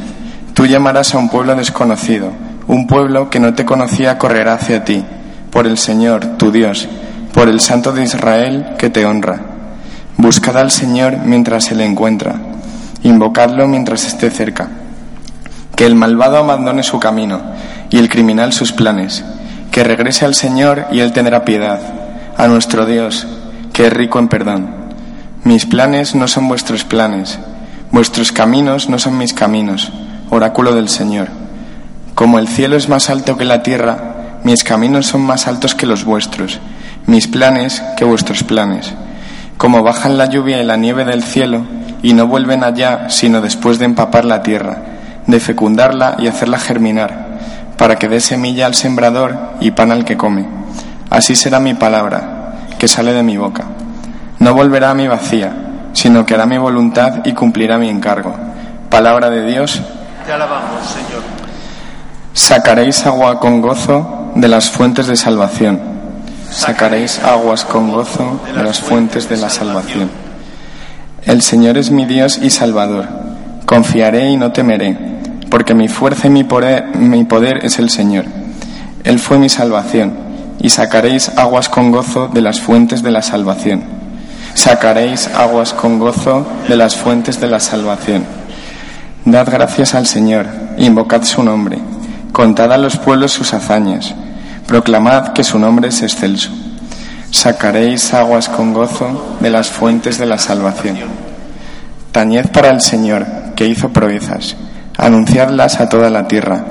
Tú 0.57 0.65
llamarás 0.65 1.13
a 1.13 1.19
un 1.19 1.29
pueblo 1.29 1.55
desconocido, 1.55 2.31
un 2.65 2.87
pueblo 2.87 3.29
que 3.29 3.39
no 3.39 3.53
te 3.53 3.63
conocía 3.63 4.17
correrá 4.17 4.55
hacia 4.55 4.83
ti, 4.83 5.05
por 5.51 5.67
el 5.67 5.77
Señor, 5.77 6.25
tu 6.39 6.51
Dios, 6.51 6.89
por 7.31 7.47
el 7.47 7.59
Santo 7.59 7.91
de 7.91 8.01
Israel 8.01 8.69
que 8.79 8.89
te 8.89 9.05
honra. 9.05 9.39
Buscad 10.17 10.57
al 10.57 10.71
Señor 10.71 11.17
mientras 11.23 11.65
se 11.65 11.75
le 11.75 11.85
encuentra, 11.85 12.37
invocadlo 13.03 13.67
mientras 13.67 14.07
esté 14.07 14.31
cerca. 14.31 14.67
Que 15.77 15.85
el 15.85 15.95
malvado 15.95 16.35
abandone 16.35 16.83
su 16.83 16.99
camino 16.99 17.39
y 17.89 17.99
el 17.99 18.09
criminal 18.09 18.51
sus 18.51 18.73
planes, 18.73 19.23
que 19.71 19.85
regrese 19.85 20.25
al 20.25 20.35
Señor 20.35 20.87
y 20.91 20.99
Él 20.99 21.13
tendrá 21.13 21.45
piedad, 21.45 21.79
a 22.35 22.47
nuestro 22.47 22.85
Dios, 22.85 23.25
que 23.71 23.87
es 23.87 23.93
rico 23.93 24.19
en 24.19 24.27
perdón. 24.27 24.75
Mis 25.45 25.65
planes 25.65 26.15
no 26.15 26.27
son 26.27 26.49
vuestros 26.49 26.83
planes, 26.83 27.39
Vuestros 27.89 28.33
caminos 28.33 28.89
no 28.89 28.99
son 28.99 29.17
mis 29.17 29.33
caminos, 29.33 29.93
oráculo 30.29 30.75
del 30.75 30.89
Señor. 30.89 31.29
Como 32.15 32.37
el 32.37 32.49
cielo 32.49 32.75
es 32.75 32.89
más 32.89 33.09
alto 33.09 33.37
que 33.37 33.45
la 33.45 33.63
tierra, 33.63 34.39
mis 34.43 34.65
caminos 34.65 35.07
son 35.07 35.21
más 35.21 35.47
altos 35.47 35.73
que 35.73 35.85
los 35.85 36.03
vuestros, 36.03 36.59
mis 37.05 37.27
planes 37.27 37.81
que 37.95 38.03
vuestros 38.03 38.43
planes. 38.43 38.93
Como 39.57 39.83
bajan 39.83 40.17
la 40.17 40.25
lluvia 40.25 40.61
y 40.61 40.65
la 40.65 40.75
nieve 40.75 41.05
del 41.05 41.23
cielo, 41.23 41.63
y 42.03 42.11
no 42.11 42.27
vuelven 42.27 42.65
allá 42.65 43.09
sino 43.09 43.41
después 43.41 43.79
de 43.79 43.85
empapar 43.85 44.25
la 44.25 44.43
tierra, 44.43 44.79
de 45.27 45.39
fecundarla 45.39 46.15
y 46.17 46.27
hacerla 46.27 46.57
germinar, 46.57 47.27
para 47.77 47.97
que 47.97 48.07
dé 48.07 48.19
semilla 48.19 48.65
al 48.65 48.73
sembrador 48.73 49.37
y 49.59 49.71
pan 49.71 49.91
al 49.91 50.05
que 50.05 50.17
come. 50.17 50.47
Así 51.09 51.35
será 51.35 51.59
mi 51.59 51.73
palabra, 51.73 52.53
que 52.79 52.87
sale 52.87 53.13
de 53.13 53.23
mi 53.23 53.37
boca. 53.37 53.65
No 54.39 54.53
volverá 54.53 54.91
a 54.91 54.95
mi 54.95 55.07
vacía, 55.07 55.53
sino 55.93 56.25
que 56.25 56.33
hará 56.33 56.45
mi 56.45 56.57
voluntad 56.57 57.25
y 57.25 57.33
cumplirá 57.33 57.77
mi 57.77 57.89
encargo. 57.89 58.35
Palabra 58.89 59.29
de 59.29 59.45
Dios. 59.45 59.81
Te 60.25 60.33
alabamos, 60.33 60.85
Señor. 60.85 61.23
Sacaréis 62.33 63.05
agua 63.05 63.39
con 63.39 63.61
gozo 63.61 64.31
de 64.35 64.47
las 64.47 64.69
fuentes 64.69 65.07
de 65.07 65.15
salvación. 65.15 65.79
Sacaréis 66.51 67.19
aguas 67.19 67.65
con 67.65 67.91
gozo 67.91 68.39
de 68.55 68.63
las 68.63 68.79
fuentes 68.79 69.27
de 69.27 69.37
la 69.37 69.49
salvación. 69.49 70.09
El 71.23 71.41
Señor 71.41 71.77
es 71.77 71.91
mi 71.91 72.05
Dios 72.05 72.37
y 72.41 72.49
Salvador. 72.49 73.05
Confiaré 73.65 74.29
y 74.29 74.37
no 74.37 74.51
temeré, 74.51 75.16
porque 75.49 75.73
mi 75.73 75.87
fuerza 75.87 76.27
y 76.27 76.29
mi 76.29 76.43
poder, 76.43 77.59
es 77.63 77.79
el 77.79 77.89
Señor. 77.89 78.25
Él 79.03 79.19
fue 79.19 79.37
mi 79.37 79.49
salvación, 79.49 80.13
y 80.59 80.69
sacaréis 80.69 81.29
aguas 81.37 81.69
con 81.69 81.91
gozo 81.91 82.27
de 82.27 82.41
las 82.41 82.59
fuentes 82.59 83.03
de 83.03 83.11
la 83.11 83.21
salvación. 83.21 83.83
Sacaréis 84.53 85.27
aguas 85.27 85.73
con 85.73 85.99
gozo 85.99 86.45
de 86.67 86.75
las 86.75 86.95
fuentes 86.95 87.39
de 87.39 87.47
la 87.47 87.59
salvación. 87.59 88.25
Dad 89.25 89.49
gracias 89.51 89.93
al 89.93 90.07
Señor, 90.07 90.47
invocad 90.77 91.23
su 91.23 91.43
nombre, 91.43 91.79
contad 92.31 92.71
a 92.71 92.77
los 92.77 92.97
pueblos 92.97 93.31
sus 93.31 93.53
hazañas, 93.53 94.15
proclamad 94.65 95.33
que 95.33 95.43
su 95.43 95.59
nombre 95.59 95.89
es 95.89 96.01
excelso 96.01 96.51
sacaréis 97.31 98.13
aguas 98.13 98.49
con 98.49 98.73
gozo 98.73 99.37
de 99.39 99.49
las 99.49 99.69
fuentes 99.69 100.17
de 100.17 100.25
la 100.25 100.37
salvación. 100.37 100.97
Tañed 102.11 102.47
para 102.47 102.69
el 102.69 102.81
Señor, 102.81 103.25
que 103.55 103.67
hizo 103.67 103.89
proezas, 103.89 104.55
anunciadlas 104.97 105.79
a 105.79 105.89
toda 105.89 106.09
la 106.09 106.27
tierra, 106.27 106.65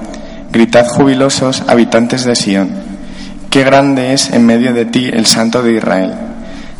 gritad 0.50 0.86
jubilosos 0.86 1.62
habitantes 1.68 2.24
de 2.24 2.34
Sión, 2.34 2.70
qué 3.50 3.64
grande 3.64 4.12
es 4.12 4.30
en 4.30 4.44
medio 4.44 4.74
de 4.74 4.84
ti 4.84 5.08
el 5.12 5.26
Santo 5.26 5.62
de 5.62 5.76
Israel. 5.76 6.14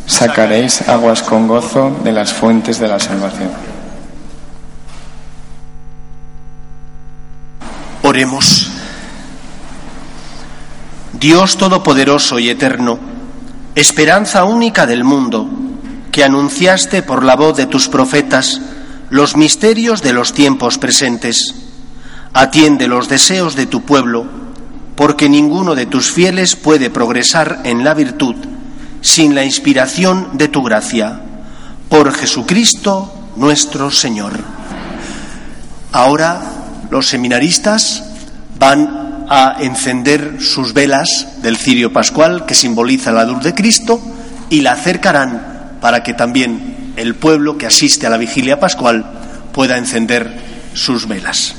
Sacaréis 0.05 0.87
aguas 0.87 1.21
con 1.21 1.47
gozo 1.47 1.97
de 2.03 2.11
las 2.11 2.33
fuentes 2.33 2.79
de 2.79 2.87
la 2.87 2.99
salvación. 2.99 3.49
Oremos. 8.03 8.71
Dios 11.11 11.57
Todopoderoso 11.57 12.39
y 12.39 12.49
Eterno, 12.49 12.99
esperanza 13.75 14.45
única 14.45 14.85
del 14.85 15.03
mundo, 15.03 15.49
que 16.11 16.23
anunciaste 16.23 17.01
por 17.01 17.23
la 17.23 17.35
voz 17.35 17.57
de 17.57 17.65
tus 17.65 17.89
profetas 17.89 18.61
los 19.09 19.35
misterios 19.35 20.01
de 20.01 20.13
los 20.13 20.33
tiempos 20.33 20.77
presentes. 20.77 21.55
Atiende 22.33 22.87
los 22.87 23.07
deseos 23.07 23.55
de 23.55 23.65
tu 23.65 23.83
pueblo, 23.83 24.25
porque 24.95 25.29
ninguno 25.29 25.75
de 25.75 25.85
tus 25.85 26.11
fieles 26.11 26.55
puede 26.55 26.89
progresar 26.89 27.61
en 27.63 27.83
la 27.83 27.93
virtud 27.93 28.35
sin 29.01 29.35
la 29.35 29.45
inspiración 29.45 30.29
de 30.33 30.47
tu 30.47 30.63
gracia. 30.63 31.21
Por 31.89 32.11
Jesucristo 32.13 33.13
nuestro 33.37 33.91
Señor. 33.91 34.33
Ahora 35.91 36.41
los 36.89 37.07
seminaristas 37.07 38.03
van 38.59 39.25
a 39.29 39.57
encender 39.59 40.37
sus 40.39 40.73
velas 40.73 41.41
del 41.41 41.57
cirio 41.57 41.93
pascual 41.93 42.45
que 42.45 42.55
simboliza 42.55 43.11
la 43.11 43.25
luz 43.25 43.43
de 43.43 43.53
Cristo 43.53 44.01
y 44.49 44.61
la 44.61 44.73
acercarán 44.73 45.77
para 45.81 46.03
que 46.03 46.13
también 46.13 46.76
el 46.97 47.15
pueblo 47.15 47.57
que 47.57 47.67
asiste 47.67 48.05
a 48.05 48.09
la 48.09 48.17
vigilia 48.17 48.59
pascual 48.59 49.05
pueda 49.53 49.77
encender 49.77 50.31
sus 50.73 51.07
velas. 51.07 51.55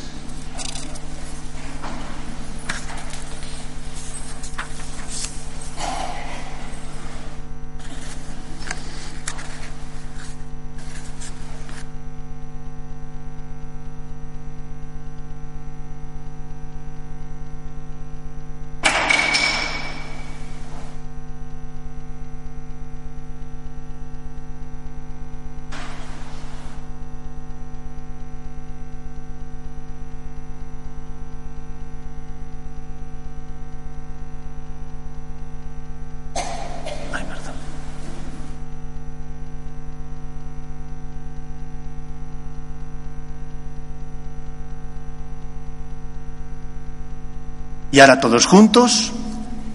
Y 47.91 48.01
ahora 48.01 48.21
todos 48.21 48.47
juntos 48.47 49.13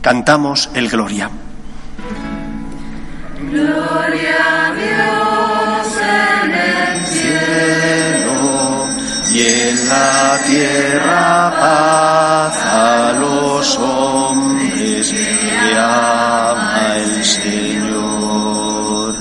cantamos 0.01 0.69
el 0.75 0.89
Gloria. 0.89 1.29
Gloria 3.51 4.67
a 4.67 4.73
Dios 4.73 5.97
en 6.43 6.51
el 6.51 7.05
cielo 7.05 8.85
y 9.33 9.41
en 9.41 9.89
la 9.89 10.39
tierra 10.45 11.51
paz 11.59 12.57
a 12.65 13.13
los 13.19 13.77
hombres 13.77 15.11
que 15.11 15.75
ama 15.75 16.95
el 16.97 17.25
Señor. 17.25 19.15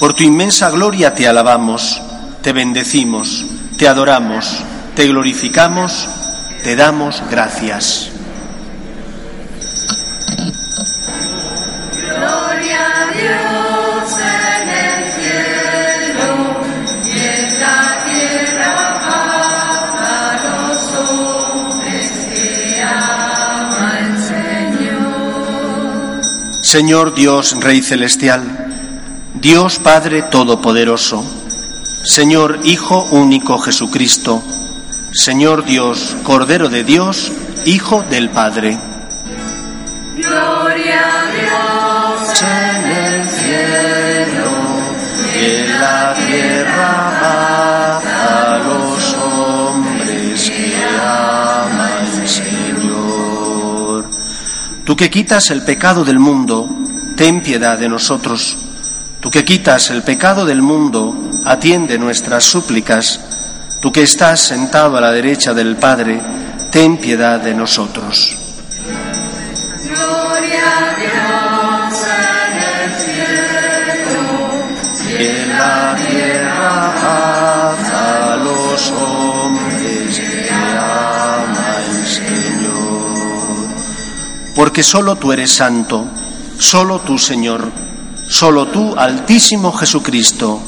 Por 0.00 0.14
tu 0.14 0.24
inmensa 0.24 0.70
gloria 0.70 1.14
te 1.14 1.28
alabamos, 1.28 2.02
te 2.42 2.52
bendecimos, 2.52 3.44
te 3.78 3.86
adoramos, 3.86 4.64
te 4.96 5.06
glorificamos 5.06 6.08
te 6.62 6.76
damos 6.76 7.22
gracias. 7.28 8.10
Gloria 12.06 12.80
a 12.86 13.06
Dios 13.12 14.18
en 14.20 14.68
el 14.68 15.12
cielo 15.12 16.28
y 17.04 17.10
en 17.18 17.60
la 17.60 18.04
tierra 18.04 18.74
a 19.98 20.40
los 20.44 20.78
hombres 21.10 22.10
que 22.32 22.82
ama 22.82 23.98
el 23.98 24.12
Señor. 24.78 26.20
Señor 26.62 27.14
Dios, 27.14 27.56
Rey 27.60 27.82
Celestial, 27.82 28.42
Dios 29.34 29.80
Padre 29.80 30.22
Todopoderoso, 30.22 31.24
Señor 32.04 32.60
Hijo 32.64 33.08
único 33.10 33.58
Jesucristo, 33.58 34.42
Señor 35.14 35.66
Dios, 35.66 36.16
Cordero 36.22 36.70
de 36.70 36.84
Dios, 36.84 37.30
Hijo 37.66 38.02
del 38.02 38.30
Padre. 38.30 38.78
Gloria 40.16 41.00
a 41.04 41.30
Dios 41.30 42.42
En 42.42 42.84
el 42.86 43.28
cielo 43.28 44.50
y 45.34 45.44
en 45.44 45.80
la 45.80 46.14
tierra 46.14 47.18
paz 47.20 48.04
a 48.06 48.58
los 48.64 49.14
hombres 49.16 50.50
que 50.50 50.74
ama 51.04 51.90
el 52.00 52.26
Señor. 52.26 54.08
Tú 54.84 54.96
que 54.96 55.10
quitas 55.10 55.50
el 55.50 55.62
pecado 55.62 56.04
del 56.06 56.18
mundo, 56.18 56.66
ten 57.16 57.42
piedad 57.42 57.76
de 57.76 57.90
nosotros. 57.90 58.56
Tú 59.20 59.30
que 59.30 59.44
quitas 59.44 59.90
el 59.90 60.02
pecado 60.02 60.46
del 60.46 60.62
mundo, 60.62 61.14
atiende 61.44 61.98
nuestras 61.98 62.44
súplicas 62.44 63.20
Tú 63.82 63.90
que 63.90 64.04
estás 64.04 64.38
sentado 64.38 64.96
a 64.96 65.00
la 65.00 65.10
derecha 65.10 65.52
del 65.52 65.74
Padre, 65.74 66.20
ten 66.70 66.98
piedad 66.98 67.40
de 67.40 67.52
nosotros. 67.52 68.36
Gloria 69.82 70.62
a 70.78 70.94
Dios 71.02 72.06
en 72.06 72.58
el 72.62 72.94
cielo 72.94 74.38
Y 75.10 75.26
en 75.26 75.48
la 75.48 75.96
tierra 75.96 76.94
paz 77.02 77.92
a 77.92 78.36
los 78.36 78.92
hombres 78.92 80.16
que 80.16 80.48
ama 80.48 81.74
el 81.84 82.06
Señor. 82.06 83.66
Porque 84.54 84.84
solo 84.84 85.16
tú 85.16 85.32
eres 85.32 85.50
santo, 85.50 86.06
solo 86.56 87.00
tú, 87.00 87.18
Señor, 87.18 87.68
solo 88.28 88.68
tú, 88.68 88.94
Altísimo 88.96 89.72
Jesucristo, 89.72 90.60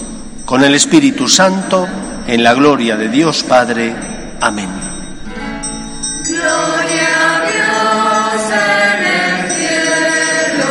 con 0.45 0.65
el 0.65 0.75
Espíritu 0.75 1.29
Santo, 1.29 1.87
en 2.27 2.43
la 2.43 2.55
gloria 2.55 2.97
de 2.97 3.09
Dios 3.09 3.43
Padre. 3.45 3.95
Amén. 4.41 4.69
Gloria 6.27 7.37
a 7.37 7.41
Dios 7.51 8.51
en 8.51 9.05
el 9.05 9.51
cielo 9.53 10.71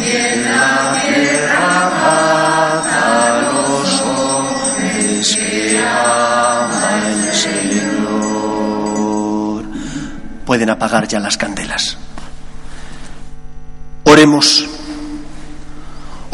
y 0.00 0.10
en 0.16 0.42
la 0.44 0.92
tierra 1.00 1.90
paz 1.90 2.86
a 2.92 3.40
los 3.42 3.88
hombres 4.02 5.36
que 5.36 5.78
ama 5.78 6.84
el 7.06 7.32
Señor. 7.34 8.44
Pueden 10.44 10.70
apagar 10.70 11.06
ya 11.06 11.20
las 11.20 11.36
candelas. 11.36 11.96
Oremos. 14.04 14.73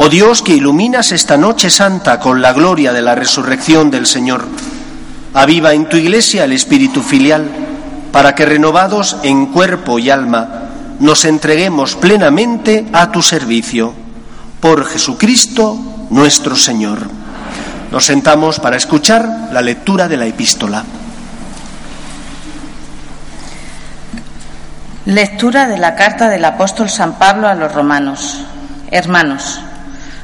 Oh 0.03 0.09
Dios 0.09 0.41
que 0.41 0.55
iluminas 0.55 1.11
esta 1.11 1.37
noche 1.37 1.69
santa 1.69 2.19
con 2.19 2.41
la 2.41 2.53
gloria 2.53 2.91
de 2.91 3.03
la 3.03 3.13
resurrección 3.13 3.91
del 3.91 4.07
Señor, 4.07 4.43
aviva 5.35 5.73
en 5.75 5.87
tu 5.87 5.95
iglesia 5.95 6.43
el 6.45 6.53
espíritu 6.53 7.03
filial, 7.03 7.47
para 8.11 8.33
que 8.33 8.47
renovados 8.47 9.17
en 9.21 9.45
cuerpo 9.53 9.99
y 9.99 10.09
alma 10.09 10.63
nos 10.99 11.23
entreguemos 11.23 11.95
plenamente 11.95 12.87
a 12.93 13.11
tu 13.11 13.21
servicio. 13.21 13.93
Por 14.59 14.85
Jesucristo 14.85 15.77
nuestro 16.09 16.55
Señor. 16.55 17.07
Nos 17.91 18.03
sentamos 18.03 18.59
para 18.59 18.77
escuchar 18.77 19.49
la 19.51 19.61
lectura 19.61 20.07
de 20.07 20.17
la 20.17 20.25
epístola. 20.25 20.83
Lectura 25.05 25.67
de 25.67 25.77
la 25.77 25.93
carta 25.93 26.27
del 26.27 26.43
apóstol 26.43 26.89
San 26.89 27.19
Pablo 27.19 27.47
a 27.47 27.53
los 27.53 27.71
romanos. 27.71 28.47
Hermanos, 28.89 29.61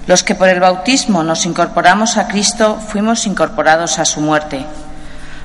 los 0.08 0.24
que 0.24 0.36
por 0.36 0.48
el 0.48 0.62
bautismo 0.62 1.22
nos 1.24 1.46
incorporamos 1.46 2.18
a 2.18 2.28
Cristo 2.28 2.80
fuimos 2.80 3.28
incorporados 3.28 4.00
a 4.00 4.06
su 4.06 4.22
muerte. 4.22 4.66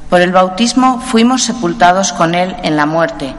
Por 0.09 0.21
el 0.21 0.31
bautismo 0.31 1.01
fuimos 1.01 1.43
sepultados 1.43 2.13
con 2.13 2.35
Él 2.35 2.55
en 2.63 2.77
la 2.77 2.87
muerte, 2.87 3.35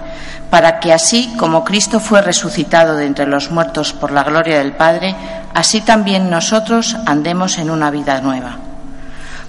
para 0.49 0.79
que 0.79 0.91
así 0.91 1.33
como 1.37 1.63
Cristo 1.63 1.99
fue 1.99 2.21
resucitado 2.21 2.95
de 2.95 3.05
entre 3.05 3.25
los 3.25 3.51
muertos 3.51 3.93
por 3.93 4.11
la 4.11 4.23
gloria 4.23 4.57
del 4.57 4.73
Padre, 4.73 5.15
así 5.53 5.81
también 5.81 6.29
nosotros 6.29 6.97
andemos 7.05 7.57
en 7.57 7.71
una 7.71 7.89
vida 7.89 8.19
nueva. 8.21 8.57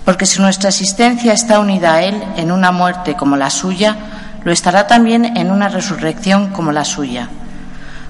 Porque 0.04 0.26
si 0.26 0.40
nuestra 0.40 0.69
existencia 0.69 1.33
está 1.33 1.59
unida 1.59 1.95
a 1.95 2.02
Él 2.02 2.23
en 2.37 2.52
una 2.52 2.71
muerte 2.71 3.16
como 3.16 3.37
la 3.37 3.50
suya, 3.50 3.97
lo 4.45 4.52
estará 4.52 4.87
también 4.87 5.37
en 5.37 5.50
una 5.50 5.69
resurrección 5.69 6.50
como 6.50 6.71
la 6.71 6.85
suya. 6.85 7.28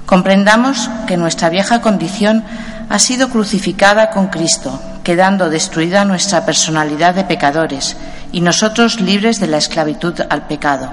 Comprendamos 0.04 0.90
que 1.06 1.16
nuestra 1.16 1.48
vieja 1.48 1.80
condición 1.80 2.44
ha 2.88 2.98
sido 2.98 3.28
crucificada 3.30 4.10
con 4.10 4.28
Cristo, 4.28 4.80
quedando 5.02 5.50
destruida 5.50 6.04
nuestra 6.04 6.44
personalidad 6.44 7.14
de 7.14 7.24
pecadores 7.24 7.96
y 8.32 8.40
nosotros 8.40 9.00
libres 9.00 9.40
de 9.40 9.46
la 9.46 9.58
esclavitud 9.58 10.20
al 10.28 10.46
pecado. 10.46 10.90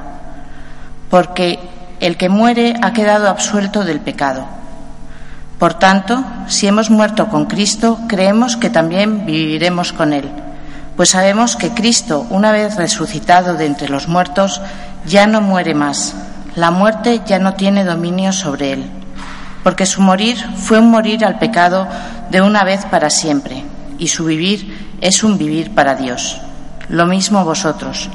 Porque 1.09 1.59
el 1.99 2.17
que 2.17 2.29
muere 2.29 2.75
ha 2.81 2.93
quedado 2.93 3.29
absuelto 3.29 3.83
del 3.83 3.99
pecado. 3.99 4.45
Por 5.59 5.75
tanto, 5.75 6.23
si 6.47 6.67
hemos 6.67 6.89
muerto 6.89 7.27
con 7.27 7.45
Cristo, 7.45 7.99
creemos 8.07 8.57
que 8.57 8.69
también 8.69 9.25
viviremos 9.25 9.93
con 9.93 10.13
Él, 10.13 10.29
pues 10.95 11.09
sabemos 11.09 11.55
que 11.55 11.71
Cristo, 11.71 12.27
una 12.29 12.51
vez 12.51 12.75
resucitado 12.75 13.55
de 13.55 13.65
entre 13.65 13.89
los 13.89 14.07
muertos, 14.07 14.61
ya 15.05 15.25
no 15.25 15.41
muere 15.41 15.73
más. 15.73 16.13
La 16.55 16.69
muerte 16.69 17.21
ya 17.25 17.39
no 17.39 17.55
tiene 17.55 17.83
dominio 17.85 18.33
sobre 18.33 18.73
Él, 18.73 18.91
porque 19.63 19.85
su 19.85 20.01
morir 20.01 20.37
fue 20.57 20.79
un 20.79 20.89
morir 20.89 21.25
al 21.25 21.39
pecado 21.39 21.87
de 22.29 22.41
una 22.41 22.63
vez 22.63 22.85
para 22.85 23.09
siempre, 23.09 23.63
y 23.97 24.07
su 24.07 24.25
vivir 24.25 24.97
es 25.01 25.23
un 25.23 25.37
vivir 25.37 25.73
para 25.73 25.95
Dios. 25.95 26.39
Lo 26.89 27.05
mismo 27.05 27.45
vosotros. 27.45 28.09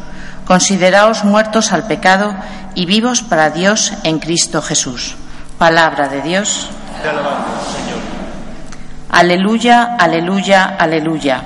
Consideraos 0.44 1.24
muertos 1.24 1.72
al 1.72 1.86
pecado 1.86 2.34
y 2.74 2.86
vivos 2.86 3.22
para 3.22 3.50
Dios 3.50 3.92
en 4.04 4.18
Cristo 4.18 4.62
Jesús. 4.62 5.16
Palabra 5.58 6.08
de 6.08 6.22
Dios. 6.22 6.68
Te 7.02 7.08
alabamos, 7.08 7.64
Señor. 7.74 7.98
Aleluya, 9.10 9.96
aleluya, 9.98 10.76
aleluya. 10.78 11.42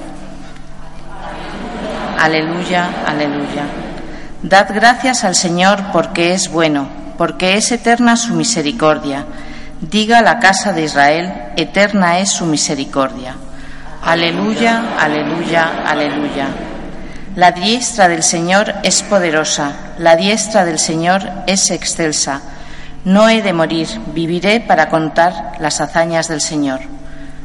Aleluya, 2.19 2.91
aleluya. 3.07 3.65
Dad 4.43 4.69
gracias 4.75 5.25
al 5.25 5.35
Señor 5.35 5.79
porque 5.93 6.35
es 6.35 6.51
bueno, 6.51 6.89
porque 7.17 7.55
es 7.55 7.73
eterna 7.73 8.17
su 8.17 8.35
misericordia. 8.35 9.25
Diga 9.81 10.21
la 10.21 10.39
casa 10.39 10.75
de 10.75 10.83
Israel, 10.83 11.33
eterna 11.57 12.19
es 12.19 12.29
su 12.29 12.45
misericordia. 12.45 13.35
Aleluya, 14.05 14.95
aleluya, 14.99 15.83
aleluya. 15.87 16.49
La 17.35 17.53
diestra 17.53 18.07
del 18.07 18.23
Señor 18.23 18.75
es 18.83 19.03
poderosa, 19.03 19.73
la 19.97 20.17
diestra 20.17 20.67
del 20.67 20.79
Señor 20.79 21.23
es 21.47 21.71
excelsa. 21.71 22.43
No 23.07 23.31
he 23.31 23.41
de 23.41 23.55
morir, 23.55 23.89
viviré 24.13 24.61
para 24.61 24.91
contar 24.91 25.53
las 25.61 25.81
hazañas 25.81 26.29
del 26.29 26.43
Señor. 26.43 26.81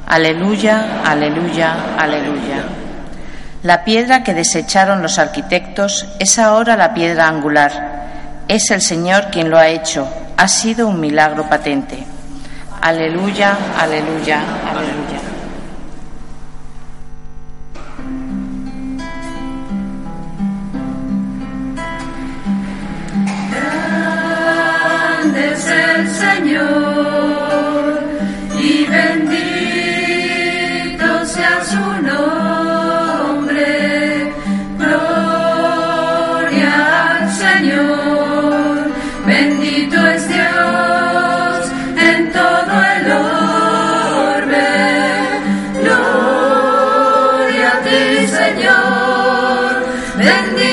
Aleluya, 0.06 1.04
aleluya, 1.06 1.96
aleluya. 1.98 2.66
La 3.64 3.86
piedra 3.86 4.24
que 4.24 4.34
desecharon 4.34 5.02
los 5.02 5.20
arquitectos 5.20 6.06
es 6.20 6.38
ahora 6.38 6.76
la 6.76 6.94
piedra 6.94 7.30
angular. 7.30 8.42
Es 8.50 8.72
el 8.72 8.82
Señor 8.82 9.28
quien 9.32 9.50
lo 9.50 9.58
ha 9.58 9.70
hecho. 9.70 10.06
Ha 10.36 10.50
sido 10.50 10.90
un 10.90 11.00
milagro 11.00 11.48
patente. 11.48 12.15
Aleluya, 12.86 13.58
aleluya, 13.82 14.40
aleluya. 14.70 15.20
Grande 25.20 25.54
es 25.54 25.66
el 25.68 26.08
Señor 26.12 26.95
Señor. 48.28 49.86
Bendito 50.18 50.65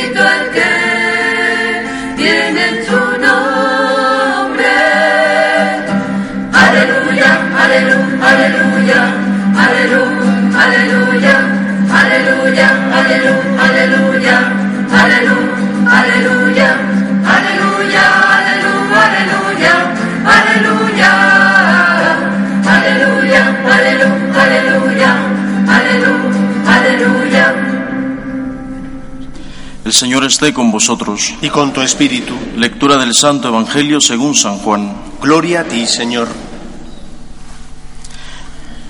El 29.93 29.99
Señor 29.99 30.25
esté 30.25 30.55
con 30.55 30.73
vosotros. 30.73 31.35
Y 31.43 31.51
con 31.51 31.75
tu 31.75 31.83
espíritu. 31.83 32.33
Lectura 32.57 32.97
del 32.97 33.13
Santo 33.13 33.49
Evangelio 33.49 34.01
según 34.01 34.35
San 34.35 34.57
Juan. 34.57 34.91
Gloria 35.21 35.61
a 35.61 35.65
ti, 35.65 35.85
Señor. 35.87 36.29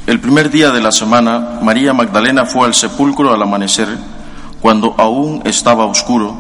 El 0.07 0.21
primer 0.21 0.49
día 0.49 0.71
de 0.71 0.81
la 0.81 0.93
semana, 0.93 1.59
María 1.61 1.93
Magdalena 1.93 2.47
fue 2.47 2.69
al 2.69 2.75
sepulcro 2.75 3.35
al 3.35 3.43
amanecer, 3.43 3.89
cuando 4.61 4.95
aún 4.97 5.43
estaba 5.45 5.87
oscuro, 5.87 6.37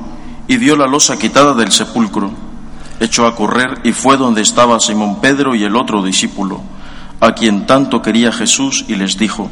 y 0.46 0.58
vio 0.58 0.76
la 0.76 0.86
losa 0.86 1.18
quitada 1.18 1.54
del 1.54 1.72
sepulcro. 1.72 2.30
Echó 3.00 3.26
a 3.26 3.34
correr 3.34 3.80
y 3.82 3.90
fue 3.90 4.16
donde 4.16 4.42
estaba 4.42 4.78
Simón 4.78 5.20
Pedro 5.20 5.56
y 5.56 5.64
el 5.64 5.74
otro 5.74 6.04
discípulo, 6.04 6.60
a 7.18 7.32
quien 7.32 7.66
tanto 7.66 8.00
quería 8.00 8.30
Jesús, 8.30 8.84
y 8.86 8.94
les 8.94 9.18
dijo, 9.18 9.50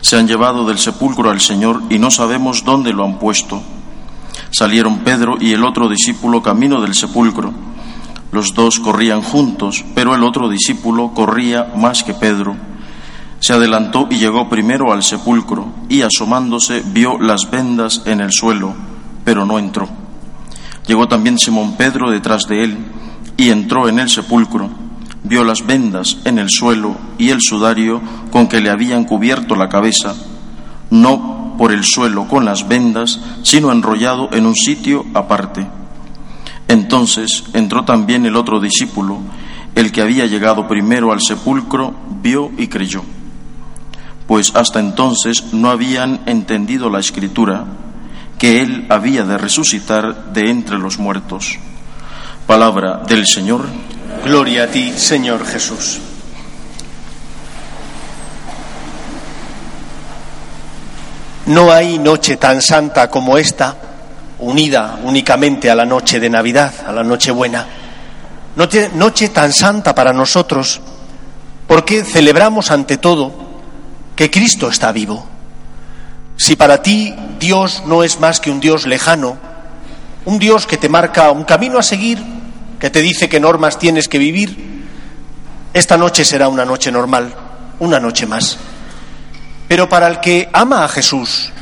Se 0.00 0.16
han 0.16 0.26
llevado 0.26 0.66
del 0.66 0.78
sepulcro 0.78 1.30
al 1.30 1.40
Señor 1.40 1.82
y 1.88 2.00
no 2.00 2.10
sabemos 2.10 2.64
dónde 2.64 2.92
lo 2.92 3.04
han 3.04 3.20
puesto. 3.20 3.62
Salieron 4.50 4.98
Pedro 5.00 5.36
y 5.40 5.52
el 5.52 5.64
otro 5.64 5.88
discípulo 5.88 6.42
camino 6.42 6.80
del 6.80 6.94
sepulcro. 6.94 7.52
Los 8.32 8.54
dos 8.54 8.80
corrían 8.80 9.22
juntos, 9.22 9.84
pero 9.94 10.14
el 10.14 10.22
otro 10.22 10.48
discípulo 10.48 11.12
corría 11.14 11.72
más 11.76 12.02
que 12.02 12.14
Pedro. 12.14 12.56
Se 13.40 13.52
adelantó 13.52 14.08
y 14.10 14.16
llegó 14.16 14.48
primero 14.48 14.92
al 14.92 15.02
sepulcro, 15.02 15.68
y 15.88 16.02
asomándose 16.02 16.82
vio 16.84 17.18
las 17.18 17.50
vendas 17.50 18.02
en 18.04 18.20
el 18.20 18.32
suelo, 18.32 18.74
pero 19.24 19.46
no 19.46 19.58
entró. 19.58 19.88
Llegó 20.86 21.06
también 21.06 21.38
Simón 21.38 21.76
Pedro 21.76 22.10
detrás 22.10 22.48
de 22.48 22.64
él, 22.64 22.78
y 23.36 23.50
entró 23.50 23.88
en 23.88 23.98
el 24.00 24.10
sepulcro, 24.10 24.68
vio 25.22 25.44
las 25.44 25.64
vendas 25.64 26.18
en 26.24 26.38
el 26.38 26.50
suelo 26.50 26.96
y 27.18 27.30
el 27.30 27.40
sudario 27.40 28.00
con 28.30 28.48
que 28.48 28.60
le 28.60 28.70
habían 28.70 29.04
cubierto 29.04 29.54
la 29.54 29.68
cabeza. 29.68 30.14
No 30.90 31.37
por 31.58 31.72
el 31.72 31.84
suelo 31.84 32.28
con 32.28 32.44
las 32.44 32.68
vendas, 32.68 33.20
sino 33.42 33.72
enrollado 33.72 34.30
en 34.32 34.46
un 34.46 34.54
sitio 34.54 35.04
aparte. 35.12 35.66
Entonces 36.68 37.44
entró 37.52 37.84
también 37.84 38.24
el 38.24 38.36
otro 38.36 38.60
discípulo, 38.60 39.18
el 39.74 39.90
que 39.90 40.02
había 40.02 40.26
llegado 40.26 40.68
primero 40.68 41.12
al 41.12 41.20
sepulcro, 41.20 41.94
vio 42.22 42.52
y 42.56 42.68
creyó. 42.68 43.02
Pues 44.26 44.54
hasta 44.54 44.78
entonces 44.78 45.52
no 45.52 45.70
habían 45.70 46.20
entendido 46.26 46.90
la 46.90 47.00
escritura, 47.00 47.64
que 48.38 48.62
él 48.62 48.86
había 48.88 49.24
de 49.24 49.36
resucitar 49.36 50.32
de 50.32 50.50
entre 50.50 50.78
los 50.78 50.98
muertos. 50.98 51.58
Palabra 52.46 53.02
del 53.08 53.26
Señor. 53.26 53.66
Gloria 54.24 54.64
a 54.64 54.66
ti, 54.68 54.92
Señor 54.92 55.44
Jesús. 55.44 55.98
No 61.48 61.72
hay 61.72 61.98
noche 61.98 62.36
tan 62.36 62.60
santa 62.60 63.08
como 63.08 63.38
esta, 63.38 63.74
unida 64.40 64.98
únicamente 65.02 65.70
a 65.70 65.74
la 65.74 65.86
noche 65.86 66.20
de 66.20 66.28
Navidad, 66.28 66.74
a 66.86 66.92
la 66.92 67.02
noche 67.02 67.30
buena. 67.30 67.66
Noche, 68.54 68.90
noche 68.94 69.30
tan 69.30 69.54
santa 69.54 69.94
para 69.94 70.12
nosotros, 70.12 70.78
porque 71.66 72.04
celebramos 72.04 72.70
ante 72.70 72.98
todo 72.98 73.32
que 74.14 74.30
Cristo 74.30 74.68
está 74.68 74.92
vivo. 74.92 75.26
Si 76.36 76.54
para 76.54 76.82
ti 76.82 77.14
Dios 77.40 77.82
no 77.86 78.04
es 78.04 78.20
más 78.20 78.40
que 78.40 78.50
un 78.50 78.60
Dios 78.60 78.86
lejano, 78.86 79.38
un 80.26 80.38
Dios 80.38 80.66
que 80.66 80.76
te 80.76 80.90
marca 80.90 81.30
un 81.30 81.44
camino 81.44 81.78
a 81.78 81.82
seguir, 81.82 82.22
que 82.78 82.90
te 82.90 83.00
dice 83.00 83.30
qué 83.30 83.40
normas 83.40 83.78
tienes 83.78 84.06
que 84.06 84.18
vivir, 84.18 84.84
esta 85.72 85.96
noche 85.96 86.26
será 86.26 86.48
una 86.48 86.66
noche 86.66 86.92
normal, 86.92 87.34
una 87.78 87.98
noche 87.98 88.26
más. 88.26 88.58
Pero 89.68 89.88
para 89.88 90.08
el 90.08 90.18
que 90.20 90.48
ama 90.52 90.82
a 90.82 90.88
Jesús, 90.88 91.52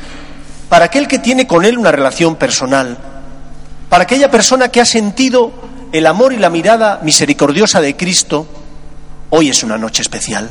para 0.69 0.85
aquel 0.85 1.07
que 1.07 1.19
tiene 1.19 1.45
con 1.45 1.65
Él 1.65 1.77
una 1.77 1.91
relación 1.91 2.37
personal, 2.37 2.97
para 3.89 4.03
aquella 4.03 4.31
persona 4.31 4.69
que 4.69 4.81
ha 4.81 4.85
sentido 4.85 5.51
el 5.91 6.07
amor 6.07 6.33
y 6.33 6.37
la 6.37 6.49
mirada 6.49 6.99
misericordiosa 7.03 7.81
de 7.81 7.95
Cristo, 7.97 8.47
hoy 9.29 9.49
es 9.49 9.61
una 9.63 9.77
noche 9.77 10.01
especial. 10.01 10.49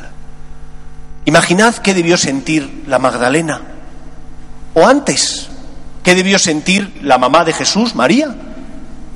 Imaginad 1.25 1.77
qué 1.77 1.95
debió 1.95 2.16
sentir 2.19 2.85
la 2.87 2.99
Magdalena, 2.99 3.62
o 4.75 4.87
antes, 4.87 5.49
qué 6.03 6.14
debió 6.14 6.38
sentir 6.38 7.01
la 7.03 7.16
mamá 7.16 7.45
de 7.45 7.55
Jesús, 7.55 7.95
María, 7.95 8.35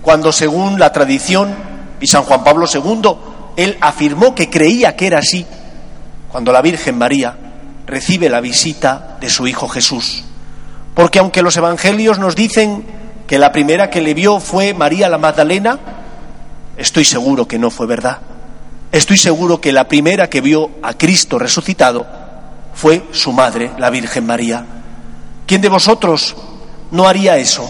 cuando 0.00 0.33
según 0.33 0.81
la 0.81 0.92
tradición 0.92 1.55
y 2.00 2.07
San 2.07 2.22
Juan 2.22 2.42
Pablo 2.42 2.66
II, 2.72 3.16
él 3.57 3.76
afirmó 3.83 4.35
que 4.35 4.48
creía 4.48 4.96
que 4.96 5.07
era 5.07 5.18
así, 5.18 5.44
cuando 6.33 6.53
la 6.53 6.62
Virgen 6.62 6.96
María 6.96 7.49
recibe 7.90 8.31
la 8.31 8.40
visita 8.40 9.18
de 9.20 9.29
su 9.29 9.46
Hijo 9.46 9.68
Jesús. 9.68 10.22
Porque 10.94 11.18
aunque 11.18 11.42
los 11.42 11.57
evangelios 11.57 12.18
nos 12.18 12.37
dicen 12.37 12.85
que 13.26 13.38
la 13.38 13.53
primera 13.53 13.90
que 13.90 14.00
le 14.00 14.14
vio 14.14 14.38
fue 14.40 14.74
María 14.74 15.09
la 15.09 15.18
Magdalena, 15.18 15.79
estoy 16.76 17.05
seguro 17.05 17.46
que 17.46 17.59
no 17.59 17.70
fue 17.70 17.87
verdad. 17.87 18.18
Estoy 18.92 19.18
seguro 19.18 19.61
que 19.61 19.72
la 19.72 19.88
primera 19.88 20.31
que 20.31 20.40
vio 20.40 20.70
a 20.83 20.94
Cristo 20.94 21.38
resucitado 21.38 22.07
fue 22.74 23.05
su 23.12 23.33
madre, 23.33 23.72
la 23.79 23.90
Virgen 23.90 24.24
María. 24.24 24.64
¿Quién 25.46 25.61
de 25.61 25.68
vosotros 25.68 26.37
no 26.92 27.09
haría 27.09 27.37
eso? 27.38 27.68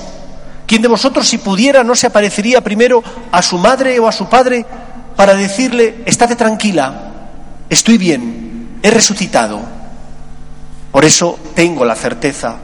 ¿Quién 0.67 0.83
de 0.83 0.89
vosotros, 0.89 1.27
si 1.27 1.39
pudiera, 1.39 1.83
no 1.83 1.95
se 1.95 2.07
aparecería 2.07 2.61
primero 2.61 3.03
a 3.33 3.43
su 3.43 3.59
madre 3.59 3.99
o 3.99 4.07
a 4.07 4.13
su 4.13 4.29
padre 4.29 4.65
para 5.17 5.35
decirle, 5.35 6.03
estate 6.07 6.37
tranquila, 6.37 7.13
estoy 7.69 7.99
bien, 7.99 8.79
he 8.83 8.91
resucitado? 8.91 9.80
Por 10.93 11.05
eso 11.05 11.39
tengo 11.55 11.85
la 11.85 11.95
certeza, 11.95 12.57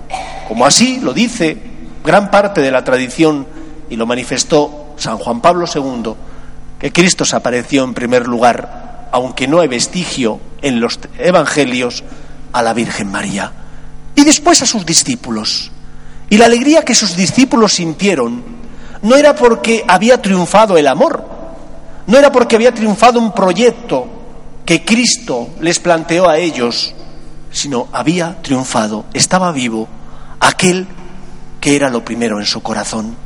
como 0.48 0.66
así 0.66 1.00
lo 1.00 1.12
dice 1.12 1.56
gran 2.04 2.30
parte 2.30 2.60
de 2.60 2.70
la 2.70 2.84
tradición 2.84 3.46
y 3.88 3.96
lo 3.96 4.06
manifestó 4.06 4.94
San 4.96 5.18
Juan 5.18 5.40
Pablo 5.40 5.66
II, 5.72 6.14
que 6.78 6.92
Cristo 6.92 7.24
se 7.24 7.36
apareció 7.36 7.84
en 7.84 7.94
primer 7.94 8.26
lugar, 8.26 9.08
aunque 9.12 9.46
no 9.46 9.60
hay 9.60 9.68
vestigio 9.68 10.40
en 10.62 10.80
los 10.80 10.98
evangelios, 11.18 12.04
a 12.52 12.62
la 12.62 12.72
Virgen 12.72 13.10
María 13.10 13.52
y 14.14 14.24
después 14.24 14.62
a 14.62 14.66
sus 14.66 14.86
discípulos. 14.86 15.70
Y 16.30 16.38
la 16.38 16.46
alegría 16.46 16.84
que 16.84 16.94
sus 16.94 17.14
discípulos 17.14 17.74
sintieron 17.74 18.42
no 19.02 19.14
era 19.14 19.34
porque 19.36 19.84
había 19.86 20.20
triunfado 20.20 20.78
el 20.78 20.88
amor, 20.88 21.22
no 22.06 22.18
era 22.18 22.32
porque 22.32 22.56
había 22.56 22.72
triunfado 22.72 23.20
un 23.20 23.32
proyecto 23.32 24.08
que 24.64 24.84
Cristo 24.84 25.50
les 25.60 25.78
planteó 25.78 26.28
a 26.28 26.38
ellos, 26.38 26.94
sino 27.56 27.88
había 27.90 28.42
triunfado, 28.42 29.06
estaba 29.14 29.50
vivo 29.50 29.88
aquel 30.40 30.86
que 31.58 31.74
era 31.74 31.88
lo 31.88 32.04
primero 32.04 32.38
en 32.38 32.44
su 32.44 32.62
corazón, 32.62 33.16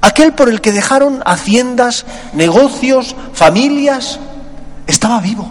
aquel 0.00 0.34
por 0.34 0.48
el 0.48 0.60
que 0.60 0.70
dejaron 0.70 1.20
haciendas, 1.26 2.06
negocios, 2.32 3.16
familias, 3.32 4.20
estaba 4.86 5.18
vivo, 5.18 5.50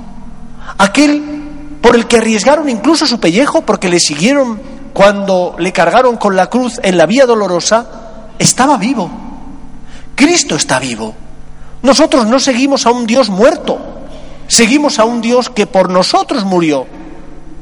aquel 0.78 1.44
por 1.82 1.98
el 1.98 2.08
que 2.08 2.20
arriesgaron 2.20 2.70
incluso 2.70 3.06
su 3.06 3.20
pellejo 3.20 3.64
porque 3.66 3.90
le 3.90 4.00
siguieron 4.00 4.62
cuando 4.94 5.58
le 5.60 5.74
cargaron 5.74 6.16
con 6.16 6.38
la 6.38 6.50
cruz 6.50 6.80
en 6.84 6.98
la 6.98 7.06
vía 7.06 7.26
dolorosa, 7.26 7.86
estaba 8.40 8.78
vivo. 8.78 9.12
Cristo 10.16 10.56
está 10.56 10.80
vivo. 10.80 11.14
Nosotros 11.82 12.28
no 12.28 12.40
seguimos 12.40 12.86
a 12.86 12.92
un 12.92 13.06
Dios 13.06 13.30
muerto, 13.30 13.78
seguimos 14.48 15.00
a 15.00 15.04
un 15.04 15.20
Dios 15.20 15.50
que 15.50 15.68
por 15.68 15.90
nosotros 15.90 16.46
murió 16.46 16.88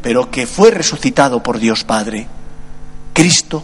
pero 0.03 0.29
que 0.29 0.45
fue 0.45 0.69
resucitado 0.69 1.41
por 1.41 1.57
Dios 1.57 1.85
Padre. 1.85 2.27
Cristo, 3.13 3.63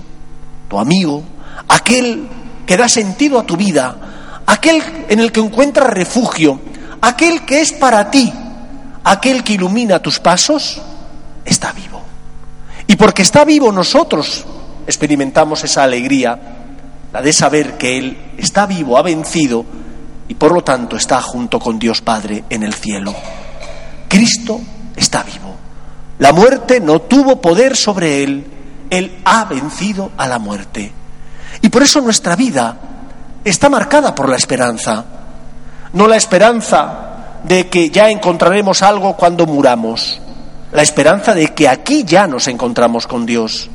tu 0.70 0.80
amigo, 0.80 1.22
aquel 1.68 2.28
que 2.66 2.78
da 2.78 2.88
sentido 2.88 3.38
a 3.38 3.44
tu 3.44 3.58
vida, 3.58 4.42
aquel 4.48 4.82
en 5.10 5.20
el 5.20 5.34
que 5.34 5.42
encuentras 5.42 5.90
refugio, 5.90 6.62
aquel 7.02 7.46
que 7.46 7.60
es 7.60 7.74
para 7.74 8.10
ti, 8.10 8.32
aquel 9.04 9.44
que 9.44 9.54
ilumina 9.54 10.02
tus 10.02 10.20
pasos, 10.20 10.82
está 11.44 11.74
vivo. 11.74 12.02
Y 12.88 12.96
porque 12.96 13.22
está 13.22 13.44
vivo 13.44 13.72
nosotros 13.72 14.46
experimentamos 14.88 15.64
esa 15.66 15.84
alegría, 15.84 16.40
la 17.12 17.22
de 17.22 17.34
saber 17.34 17.78
que 17.78 17.98
Él 17.98 18.18
está 18.38 18.66
vivo, 18.66 18.98
ha 18.98 19.02
vencido 19.02 19.66
y 20.28 20.36
por 20.36 20.54
lo 20.54 20.64
tanto 20.64 20.96
está 20.96 21.22
junto 21.22 21.60
con 21.60 21.78
Dios 21.78 22.02
Padre 22.02 22.46
en 22.50 22.64
el 22.64 22.74
cielo. 22.74 23.14
Cristo 24.08 24.62
está 24.96 25.24
vivo. 25.24 25.49
La 26.20 26.34
muerte 26.34 26.80
no 26.80 27.02
tuvo 27.02 27.42
poder 27.42 27.76
sobre 27.76 28.24
él. 28.24 28.46
Él 28.90 29.20
ha 29.26 29.46
vencido 29.46 30.12
a 30.18 30.28
la 30.28 30.38
muerte. 30.38 30.92
Y 31.62 31.70
por 31.70 31.82
eso 31.82 32.02
nuestra 32.02 32.36
vida 32.36 32.78
está 33.44 33.70
marcada 33.70 34.14
por 34.14 34.30
la 34.30 34.36
esperanza. 34.36 35.06
No 35.94 36.08
la 36.08 36.18
esperanza 36.18 37.40
de 37.44 37.68
que 37.70 37.90
ya 37.90 38.10
encontraremos 38.10 38.82
algo 38.82 39.16
cuando 39.16 39.46
muramos. 39.46 40.22
La 40.72 40.82
esperanza 40.82 41.34
de 41.34 41.54
que 41.54 41.68
aquí 41.68 42.04
ya 42.04 42.28
nos 42.28 42.48
encontramos 42.48 43.08
con 43.08 43.26
Dios. 43.26 43.70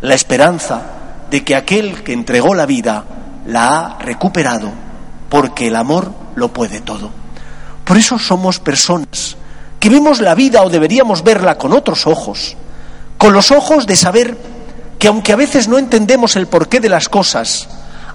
La 0.00 0.14
esperanza 0.14 0.82
de 1.30 1.44
que 1.44 1.54
aquel 1.54 2.02
que 2.02 2.12
entregó 2.12 2.54
la 2.54 2.66
vida 2.66 3.04
la 3.46 3.68
ha 3.68 3.98
recuperado 3.98 4.70
porque 5.28 5.68
el 5.68 5.76
amor 5.76 6.12
lo 6.34 6.52
puede 6.52 6.80
todo. 6.80 7.10
Por 7.84 7.96
eso 7.96 8.18
somos 8.18 8.58
personas 8.60 9.36
que 9.82 9.90
vemos 9.90 10.20
la 10.20 10.36
vida 10.36 10.62
o 10.62 10.70
deberíamos 10.70 11.24
verla 11.24 11.58
con 11.58 11.72
otros 11.72 12.06
ojos, 12.06 12.56
con 13.18 13.32
los 13.32 13.50
ojos 13.50 13.84
de 13.84 13.96
saber 13.96 14.38
que 14.96 15.08
aunque 15.08 15.32
a 15.32 15.36
veces 15.36 15.66
no 15.66 15.76
entendemos 15.76 16.36
el 16.36 16.46
porqué 16.46 16.78
de 16.78 16.88
las 16.88 17.08
cosas, 17.08 17.66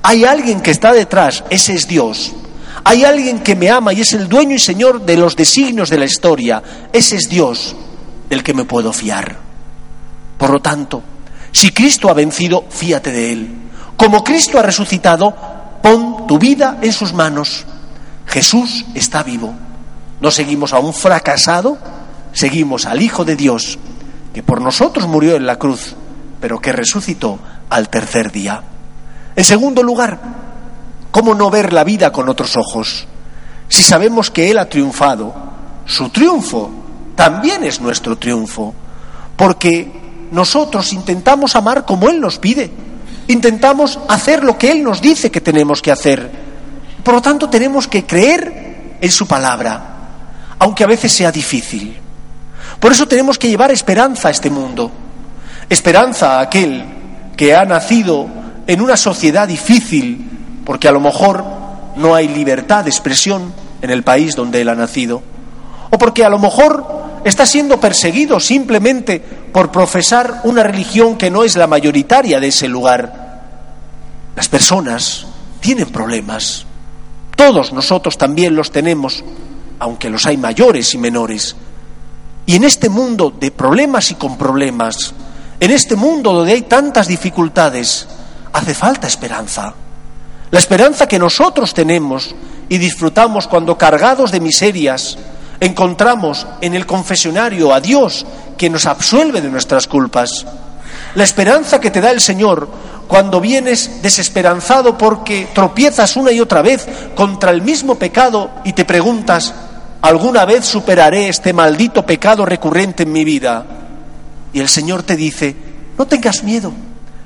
hay 0.01 0.23
alguien 0.23 0.61
que 0.61 0.71
está 0.71 0.93
detrás, 0.93 1.43
ese 1.49 1.73
es 1.73 1.85
Dios. 1.85 2.31
Hay 2.85 3.03
alguien 3.03 3.39
que 3.39 3.57
me 3.57 3.69
ama 3.69 3.91
y 3.91 3.99
es 3.99 4.13
el 4.13 4.29
dueño 4.29 4.55
y 4.55 4.59
señor 4.59 5.05
de 5.05 5.17
los 5.17 5.35
designios 5.35 5.89
de 5.89 5.97
la 5.97 6.05
historia, 6.05 6.63
ese 6.93 7.17
es 7.17 7.27
Dios 7.27 7.75
del 8.29 8.43
que 8.43 8.53
me 8.53 8.63
puedo 8.63 8.93
fiar. 8.93 9.35
Por 10.37 10.51
lo 10.51 10.61
tanto, 10.61 11.03
si 11.51 11.71
Cristo 11.71 12.09
ha 12.09 12.13
vencido, 12.13 12.63
fíate 12.69 13.11
de 13.11 13.33
Él. 13.33 13.55
Como 13.97 14.23
Cristo 14.23 14.57
ha 14.57 14.63
resucitado, 14.63 15.35
pon 15.83 16.27
tu 16.27 16.39
vida 16.39 16.77
en 16.81 16.93
sus 16.93 17.11
manos. 17.11 17.65
Jesús 18.25 18.85
está 18.95 19.21
vivo. 19.21 19.66
No 20.19 20.31
seguimos 20.31 20.73
a 20.73 20.79
un 20.79 20.93
fracasado, 20.93 21.77
seguimos 22.33 22.85
al 22.85 23.01
Hijo 23.01 23.23
de 23.23 23.35
Dios, 23.35 23.77
que 24.33 24.41
por 24.43 24.61
nosotros 24.61 25.07
murió 25.07 25.35
en 25.35 25.45
la 25.45 25.57
cruz, 25.57 25.95
pero 26.41 26.59
que 26.59 26.71
resucitó 26.71 27.39
al 27.69 27.89
tercer 27.89 28.31
día. 28.31 28.63
En 29.35 29.43
segundo 29.43 29.83
lugar, 29.83 30.19
¿cómo 31.11 31.35
no 31.35 31.49
ver 31.49 31.71
la 31.71 31.83
vida 31.83 32.11
con 32.11 32.29
otros 32.29 32.57
ojos? 32.57 33.05
Si 33.67 33.83
sabemos 33.83 34.31
que 34.31 34.49
Él 34.49 34.57
ha 34.57 34.69
triunfado, 34.69 35.33
su 35.85 36.09
triunfo 36.09 36.71
también 37.15 37.63
es 37.63 37.79
nuestro 37.79 38.17
triunfo, 38.17 38.73
porque 39.35 39.91
nosotros 40.31 40.93
intentamos 40.93 41.55
amar 41.55 41.85
como 41.85 42.09
Él 42.09 42.19
nos 42.19 42.39
pide, 42.39 42.71
intentamos 43.27 43.99
hacer 44.07 44.43
lo 44.43 44.57
que 44.57 44.71
Él 44.71 44.83
nos 44.83 45.01
dice 45.01 45.29
que 45.29 45.41
tenemos 45.41 45.81
que 45.81 45.91
hacer. 45.91 46.31
Por 47.03 47.13
lo 47.13 47.21
tanto, 47.21 47.49
tenemos 47.49 47.87
que 47.87 48.05
creer 48.05 48.97
en 48.99 49.11
su 49.11 49.27
palabra 49.27 49.96
aunque 50.59 50.83
a 50.83 50.87
veces 50.87 51.11
sea 51.11 51.31
difícil. 51.31 51.97
Por 52.79 52.91
eso 52.91 53.07
tenemos 53.07 53.37
que 53.37 53.49
llevar 53.49 53.71
esperanza 53.71 54.27
a 54.27 54.31
este 54.31 54.49
mundo. 54.49 54.91
Esperanza 55.69 56.37
a 56.37 56.41
aquel 56.41 56.83
que 57.35 57.55
ha 57.55 57.65
nacido 57.65 58.27
en 58.65 58.81
una 58.81 58.97
sociedad 58.97 59.47
difícil, 59.47 60.29
porque 60.65 60.87
a 60.87 60.91
lo 60.91 60.99
mejor 60.99 61.43
no 61.95 62.13
hay 62.13 62.27
libertad 62.27 62.83
de 62.83 62.89
expresión 62.89 63.53
en 63.81 63.89
el 63.89 64.03
país 64.03 64.35
donde 64.35 64.61
él 64.61 64.69
ha 64.69 64.75
nacido, 64.75 65.21
o 65.89 65.97
porque 65.97 66.23
a 66.23 66.29
lo 66.29 66.39
mejor 66.39 67.21
está 67.23 67.45
siendo 67.45 67.79
perseguido 67.79 68.39
simplemente 68.39 69.19
por 69.19 69.71
profesar 69.71 70.41
una 70.43 70.63
religión 70.63 71.17
que 71.17 71.29
no 71.31 71.43
es 71.43 71.55
la 71.55 71.67
mayoritaria 71.67 72.39
de 72.39 72.47
ese 72.47 72.67
lugar. 72.67 73.41
Las 74.35 74.47
personas 74.47 75.25
tienen 75.59 75.89
problemas. 75.89 76.65
Todos 77.35 77.73
nosotros 77.73 78.17
también 78.17 78.55
los 78.55 78.71
tenemos, 78.71 79.23
aunque 79.79 80.09
los 80.09 80.25
hay 80.25 80.37
mayores 80.37 80.93
y 80.93 80.97
menores. 80.97 81.55
Y 82.45 82.55
en 82.55 82.63
este 82.63 82.89
mundo 82.89 83.33
de 83.37 83.51
problemas 83.51 84.11
y 84.11 84.15
con 84.15 84.37
problemas, 84.37 85.13
en 85.59 85.71
este 85.71 85.95
mundo 85.95 86.33
donde 86.33 86.53
hay 86.53 86.61
tantas 86.63 87.07
dificultades, 87.07 88.07
hace 88.53 88.73
falta 88.73 89.07
esperanza. 89.07 89.73
La 90.49 90.59
esperanza 90.59 91.07
que 91.07 91.19
nosotros 91.19 91.73
tenemos 91.73 92.33
y 92.69 92.77
disfrutamos 92.77 93.47
cuando 93.47 93.77
cargados 93.77 94.31
de 94.31 94.39
miserias 94.39 95.17
encontramos 95.59 96.45
en 96.61 96.73
el 96.73 96.85
confesionario 96.85 97.73
a 97.73 97.81
Dios 97.81 98.25
que 98.57 98.69
nos 98.69 98.85
absuelve 98.85 99.41
de 99.41 99.49
nuestras 99.49 99.87
culpas. 99.87 100.45
La 101.15 101.23
esperanza 101.23 101.79
que 101.79 101.91
te 101.91 102.01
da 102.01 102.11
el 102.11 102.21
Señor 102.21 102.69
cuando 103.07 103.41
vienes 103.41 104.01
desesperanzado 104.01 104.97
porque 104.97 105.47
tropiezas 105.53 106.15
una 106.15 106.31
y 106.31 106.39
otra 106.39 106.61
vez 106.61 106.87
contra 107.15 107.51
el 107.51 107.61
mismo 107.61 107.95
pecado 107.95 108.51
y 108.63 108.73
te 108.73 108.85
preguntas, 108.85 109.53
¿alguna 110.07 110.45
vez 110.45 110.65
superaré 110.65 111.27
este 111.27 111.51
maldito 111.51 112.05
pecado 112.05 112.45
recurrente 112.45 113.03
en 113.03 113.11
mi 113.11 113.25
vida? 113.25 113.65
Y 114.53 114.59
el 114.61 114.69
Señor 114.69 115.03
te 115.03 115.17
dice, 115.17 115.53
no 115.97 116.07
tengas 116.07 116.43
miedo, 116.43 116.71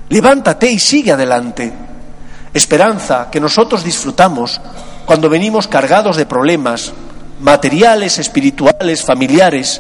levántate 0.10 0.72
y 0.72 0.80
sigue 0.80 1.12
adelante. 1.12 1.72
Esperanza 2.52 3.30
que 3.32 3.40
nosotros 3.40 3.84
disfrutamos 3.84 4.60
cuando 5.06 5.30
venimos 5.30 5.68
cargados 5.68 6.18
de 6.18 6.26
problemas 6.26 6.92
materiales, 7.40 8.18
espirituales, 8.18 9.04
familiares 9.04 9.80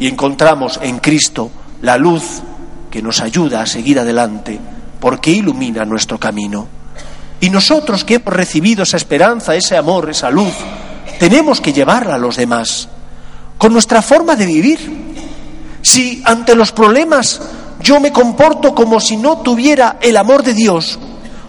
y 0.00 0.08
encontramos 0.08 0.80
en 0.82 0.98
Cristo 0.98 1.48
la 1.80 1.96
luz 1.96 2.42
que 2.90 3.02
nos 3.02 3.20
ayuda 3.20 3.62
a 3.62 3.66
seguir 3.66 4.00
adelante 4.00 4.58
porque 4.98 5.30
ilumina 5.30 5.84
nuestro 5.84 6.18
camino. 6.18 6.66
Y 7.40 7.50
nosotros 7.50 8.04
que 8.04 8.16
hemos 8.16 8.34
recibido 8.34 8.82
esa 8.82 8.96
esperanza, 8.96 9.54
ese 9.54 9.76
amor, 9.76 10.10
esa 10.10 10.30
luz, 10.30 10.54
tenemos 11.22 11.60
que 11.60 11.72
llevarla 11.72 12.16
a 12.16 12.18
los 12.18 12.34
demás 12.34 12.88
con 13.56 13.72
nuestra 13.72 14.02
forma 14.02 14.34
de 14.34 14.44
vivir. 14.44 14.80
Si 15.80 16.20
ante 16.24 16.56
los 16.56 16.72
problemas 16.72 17.40
yo 17.78 18.00
me 18.00 18.10
comporto 18.10 18.74
como 18.74 18.98
si 18.98 19.16
no 19.16 19.38
tuviera 19.38 19.98
el 20.00 20.16
amor 20.16 20.42
de 20.42 20.52
Dios, 20.52 20.98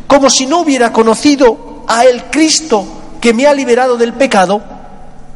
como 0.06 0.30
si 0.30 0.46
no 0.46 0.60
hubiera 0.60 0.94
conocido 0.94 1.86
a 1.88 2.06
el 2.06 2.26
Cristo 2.26 2.86
que 3.20 3.34
me 3.34 3.48
ha 3.48 3.54
liberado 3.56 3.98
del 3.98 4.14
pecado, 4.14 4.62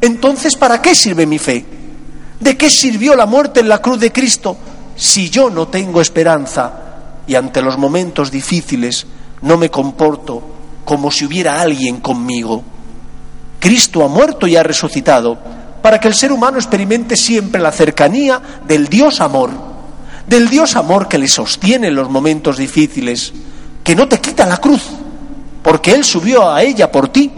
entonces 0.02 0.56
¿para 0.56 0.84
qué 0.84 0.93
sirve 0.93 1.26
mi 1.26 1.39
fe? 1.39 1.65
¿De 2.39 2.56
qué 2.56 2.69
sirvió 2.69 3.15
la 3.15 3.26
muerte 3.26 3.62
en 3.62 3.69
la 3.69 3.82
cruz 3.82 4.00
de 4.00 4.12
Cristo 4.12 4.56
si 4.95 5.32
yo 5.32 5.50
no 5.50 5.67
tengo 5.67 6.00
esperanza 6.00 6.73
y 7.26 7.34
ante 7.34 7.63
los 7.63 7.80
momentos 7.80 8.30
difíciles 8.30 9.08
no 9.41 9.58
me 9.58 9.71
comporto 9.71 10.43
como 10.86 11.10
si 11.10 11.26
hubiera 11.26 11.60
alguien 11.60 12.02
conmigo. 12.02 12.76
Cristo 13.59 14.03
ha 14.03 14.07
muerto 14.07 14.47
y 14.47 14.55
ha 14.55 14.63
resucitado 14.63 15.37
para 15.81 15.99
que 15.99 16.07
el 16.07 16.13
ser 16.13 16.31
humano 16.31 16.57
experimente 16.57 17.15
siempre 17.15 17.61
la 17.61 17.71
cercanía 17.71 18.41
del 18.67 18.87
Dios 18.87 19.21
amor, 19.21 19.51
del 20.27 20.49
Dios 20.49 20.75
amor 20.75 21.07
que 21.07 21.17
le 21.17 21.27
sostiene 21.27 21.87
en 21.87 21.95
los 21.95 22.09
momentos 22.09 22.57
difíciles, 22.57 23.33
que 23.83 23.95
no 23.95 24.07
te 24.07 24.19
quita 24.19 24.45
la 24.45 24.57
cruz, 24.57 24.83
porque 25.63 25.91
Él 25.91 26.03
subió 26.03 26.49
a 26.49 26.61
ella 26.61 26.91
por 26.91 27.09
ti, 27.09 27.31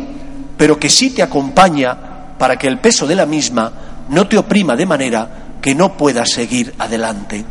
pero 0.58 0.80
que 0.80 0.90
sí 0.90 1.12
te 1.12 1.22
acompaña 1.22 2.36
para 2.38 2.58
que 2.58 2.68
el 2.68 2.80
peso 2.80 3.06
de 3.06 3.16
la 3.16 3.26
misma 3.26 3.72
no 4.10 4.28
te 4.28 4.38
oprima 4.38 4.76
de 4.76 4.86
manera 4.86 5.30
que 5.62 5.76
no 5.76 5.96
puedas 5.96 6.32
seguir 6.32 6.74
adelante. 6.80 7.46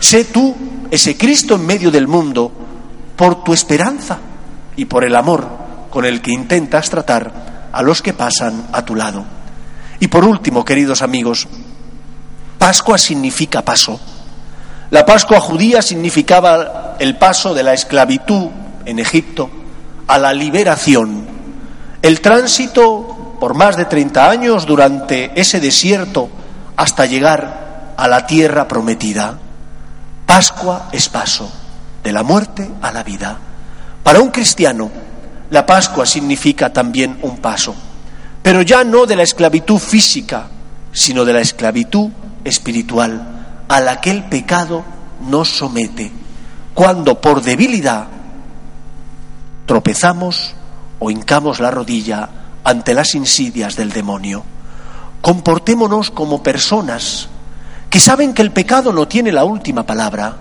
Sé 0.00 0.24
tú 0.24 0.54
ese 0.90 1.16
Cristo 1.16 1.54
en 1.54 1.64
medio 1.64 1.90
del 1.90 2.08
mundo 2.08 2.50
por 3.16 3.44
tu 3.44 3.52
esperanza 3.52 4.18
y 4.74 4.86
por 4.86 5.04
el 5.04 5.14
amor 5.14 5.46
con 5.90 6.04
el 6.04 6.20
que 6.20 6.32
intentas 6.32 6.90
tratar 6.90 7.51
a 7.72 7.82
los 7.82 8.02
que 8.02 8.12
pasan 8.12 8.68
a 8.72 8.84
tu 8.84 8.94
lado. 8.94 9.24
Y 10.00 10.08
por 10.08 10.24
último, 10.24 10.64
queridos 10.64 11.02
amigos, 11.02 11.46
Pascua 12.58 12.98
significa 12.98 13.62
paso. 13.62 13.98
La 14.90 15.06
Pascua 15.06 15.40
judía 15.40 15.80
significaba 15.80 16.96
el 16.98 17.16
paso 17.16 17.54
de 17.54 17.62
la 17.62 17.72
esclavitud 17.72 18.48
en 18.84 18.98
Egipto 18.98 19.50
a 20.06 20.18
la 20.18 20.32
liberación, 20.34 21.26
el 22.02 22.20
tránsito 22.20 23.36
por 23.40 23.54
más 23.54 23.76
de 23.76 23.86
30 23.86 24.30
años 24.30 24.66
durante 24.66 25.32
ese 25.40 25.60
desierto 25.60 26.28
hasta 26.76 27.06
llegar 27.06 27.94
a 27.96 28.08
la 28.08 28.26
tierra 28.26 28.68
prometida. 28.68 29.38
Pascua 30.26 30.88
es 30.92 31.08
paso 31.08 31.50
de 32.02 32.12
la 32.12 32.22
muerte 32.22 32.70
a 32.82 32.92
la 32.92 33.02
vida. 33.02 33.38
Para 34.02 34.20
un 34.20 34.30
cristiano, 34.30 34.90
la 35.52 35.66
Pascua 35.66 36.06
significa 36.06 36.72
también 36.72 37.18
un 37.20 37.36
paso, 37.36 37.74
pero 38.42 38.62
ya 38.62 38.84
no 38.84 39.04
de 39.04 39.16
la 39.16 39.22
esclavitud 39.22 39.78
física, 39.78 40.46
sino 40.92 41.26
de 41.26 41.34
la 41.34 41.42
esclavitud 41.42 42.08
espiritual, 42.42 43.64
a 43.68 43.80
la 43.80 44.00
que 44.00 44.10
el 44.10 44.24
pecado 44.24 44.82
nos 45.28 45.50
somete, 45.50 46.10
cuando 46.72 47.20
por 47.20 47.42
debilidad 47.42 48.08
tropezamos 49.66 50.54
o 50.98 51.10
hincamos 51.10 51.60
la 51.60 51.70
rodilla 51.70 52.30
ante 52.64 52.94
las 52.94 53.14
insidias 53.14 53.76
del 53.76 53.92
demonio. 53.92 54.44
Comportémonos 55.20 56.10
como 56.10 56.42
personas 56.42 57.28
que 57.90 58.00
saben 58.00 58.32
que 58.32 58.40
el 58.40 58.52
pecado 58.52 58.90
no 58.90 59.06
tiene 59.06 59.30
la 59.32 59.44
última 59.44 59.82
palabra. 59.82 60.34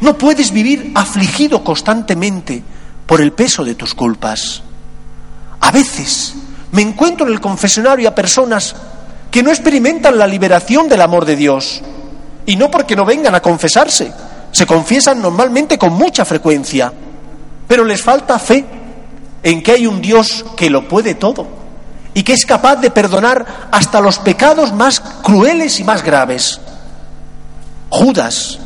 No 0.00 0.18
puedes 0.18 0.50
vivir 0.50 0.90
afligido 0.96 1.62
constantemente 1.62 2.64
por 3.06 3.20
el 3.20 3.32
peso 3.32 3.64
de 3.64 3.74
tus 3.74 3.94
culpas. 3.94 4.62
A 5.60 5.70
veces 5.70 6.34
me 6.72 6.82
encuentro 6.82 7.26
en 7.26 7.32
el 7.32 7.40
confesionario 7.40 8.08
a 8.08 8.14
personas 8.14 8.74
que 9.30 9.42
no 9.42 9.50
experimentan 9.50 10.18
la 10.18 10.26
liberación 10.26 10.88
del 10.88 11.00
amor 11.00 11.24
de 11.24 11.36
Dios. 11.36 11.82
Y 12.46 12.56
no 12.56 12.70
porque 12.70 12.96
no 12.96 13.04
vengan 13.04 13.34
a 13.34 13.42
confesarse, 13.42 14.12
se 14.52 14.66
confiesan 14.66 15.20
normalmente 15.20 15.78
con 15.78 15.92
mucha 15.92 16.24
frecuencia, 16.24 16.92
pero 17.66 17.84
les 17.84 18.00
falta 18.00 18.38
fe 18.38 18.64
en 19.42 19.62
que 19.62 19.72
hay 19.72 19.86
un 19.86 20.00
Dios 20.00 20.44
que 20.56 20.70
lo 20.70 20.88
puede 20.88 21.14
todo 21.14 21.46
y 22.14 22.22
que 22.22 22.32
es 22.32 22.46
capaz 22.46 22.76
de 22.76 22.90
perdonar 22.90 23.68
hasta 23.70 24.00
los 24.00 24.18
pecados 24.18 24.72
más 24.72 25.00
crueles 25.00 25.80
y 25.80 25.84
más 25.84 26.02
graves. 26.02 26.60
Judas 27.90 28.58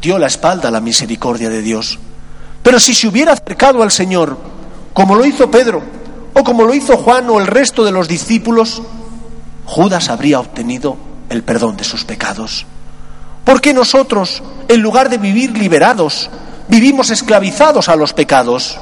dio 0.00 0.18
la 0.18 0.26
espalda 0.26 0.68
a 0.68 0.72
la 0.72 0.80
misericordia 0.80 1.50
de 1.50 1.62
Dios. 1.62 1.98
Pero 2.62 2.78
si 2.78 2.94
se 2.94 3.08
hubiera 3.08 3.32
acercado 3.32 3.82
al 3.82 3.90
Señor, 3.90 4.36
como 4.92 5.14
lo 5.14 5.24
hizo 5.24 5.50
Pedro, 5.50 5.82
o 6.34 6.44
como 6.44 6.64
lo 6.64 6.74
hizo 6.74 6.96
Juan 6.96 7.28
o 7.30 7.38
el 7.38 7.46
resto 7.46 7.84
de 7.84 7.92
los 7.92 8.08
discípulos, 8.08 8.82
Judas 9.64 10.08
habría 10.08 10.40
obtenido 10.40 10.96
el 11.28 11.42
perdón 11.42 11.76
de 11.76 11.84
sus 11.84 12.04
pecados. 12.04 12.66
¿Por 13.44 13.60
qué 13.60 13.72
nosotros, 13.72 14.42
en 14.68 14.80
lugar 14.80 15.08
de 15.08 15.18
vivir 15.18 15.56
liberados, 15.56 16.30
vivimos 16.68 17.10
esclavizados 17.10 17.88
a 17.88 17.96
los 17.96 18.12
pecados? 18.12 18.78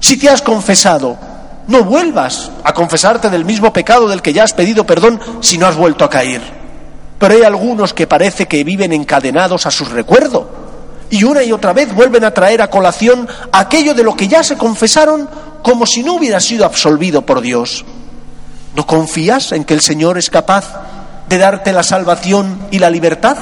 Si 0.00 0.18
te 0.18 0.28
has 0.28 0.42
confesado, 0.42 1.16
no 1.66 1.84
vuelvas 1.84 2.50
a 2.62 2.74
confesarte 2.74 3.30
del 3.30 3.44
mismo 3.44 3.72
pecado 3.72 4.08
del 4.08 4.22
que 4.22 4.32
ya 4.32 4.44
has 4.44 4.52
pedido 4.52 4.84
perdón 4.84 5.18
si 5.40 5.56
no 5.56 5.66
has 5.66 5.76
vuelto 5.76 6.04
a 6.04 6.10
caer. 6.10 6.42
Pero 7.18 7.34
hay 7.34 7.42
algunos 7.42 7.94
que 7.94 8.06
parece 8.06 8.46
que 8.46 8.64
viven 8.64 8.92
encadenados 8.92 9.66
a 9.66 9.70
su 9.70 9.84
recuerdo 9.86 10.53
y 11.14 11.22
una 11.22 11.44
y 11.44 11.52
otra 11.52 11.72
vez 11.72 11.94
vuelven 11.94 12.24
a 12.24 12.34
traer 12.34 12.60
a 12.60 12.68
colación 12.68 13.28
aquello 13.52 13.94
de 13.94 14.02
lo 14.02 14.16
que 14.16 14.26
ya 14.26 14.42
se 14.42 14.56
confesaron 14.56 15.28
como 15.62 15.86
si 15.86 16.02
no 16.02 16.14
hubiera 16.14 16.40
sido 16.40 16.64
absolvido 16.64 17.24
por 17.24 17.40
Dios. 17.40 17.84
¿No 18.74 18.84
confías 18.84 19.52
en 19.52 19.62
que 19.62 19.74
el 19.74 19.80
Señor 19.80 20.18
es 20.18 20.28
capaz 20.28 20.74
de 21.28 21.38
darte 21.38 21.72
la 21.72 21.84
salvación 21.84 22.66
y 22.72 22.80
la 22.80 22.90
libertad? 22.90 23.36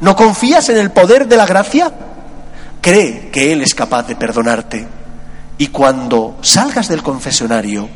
¿No 0.00 0.16
confías 0.16 0.70
en 0.70 0.78
el 0.78 0.90
poder 0.90 1.28
de 1.28 1.36
la 1.36 1.44
gracia? 1.44 1.92
Cree 2.80 3.28
que 3.30 3.52
Él 3.52 3.60
es 3.60 3.74
capaz 3.74 4.06
de 4.06 4.16
perdonarte. 4.16 4.88
Y 5.58 5.66
cuando 5.66 6.38
salgas 6.40 6.88
del 6.88 7.02
confesionario, 7.02 7.86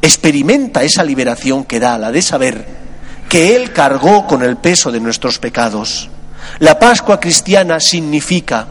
experimenta 0.00 0.84
esa 0.84 1.02
liberación 1.02 1.64
que 1.64 1.80
da 1.80 1.98
la 1.98 2.12
de 2.12 2.22
saber 2.22 2.68
que 3.28 3.56
Él 3.56 3.72
cargó 3.72 4.28
con 4.28 4.44
el 4.44 4.58
peso 4.58 4.92
de 4.92 5.00
nuestros 5.00 5.40
pecados. 5.40 6.08
La 6.58 6.78
Pascua 6.78 7.20
cristiana 7.20 7.80
significa 7.80 8.66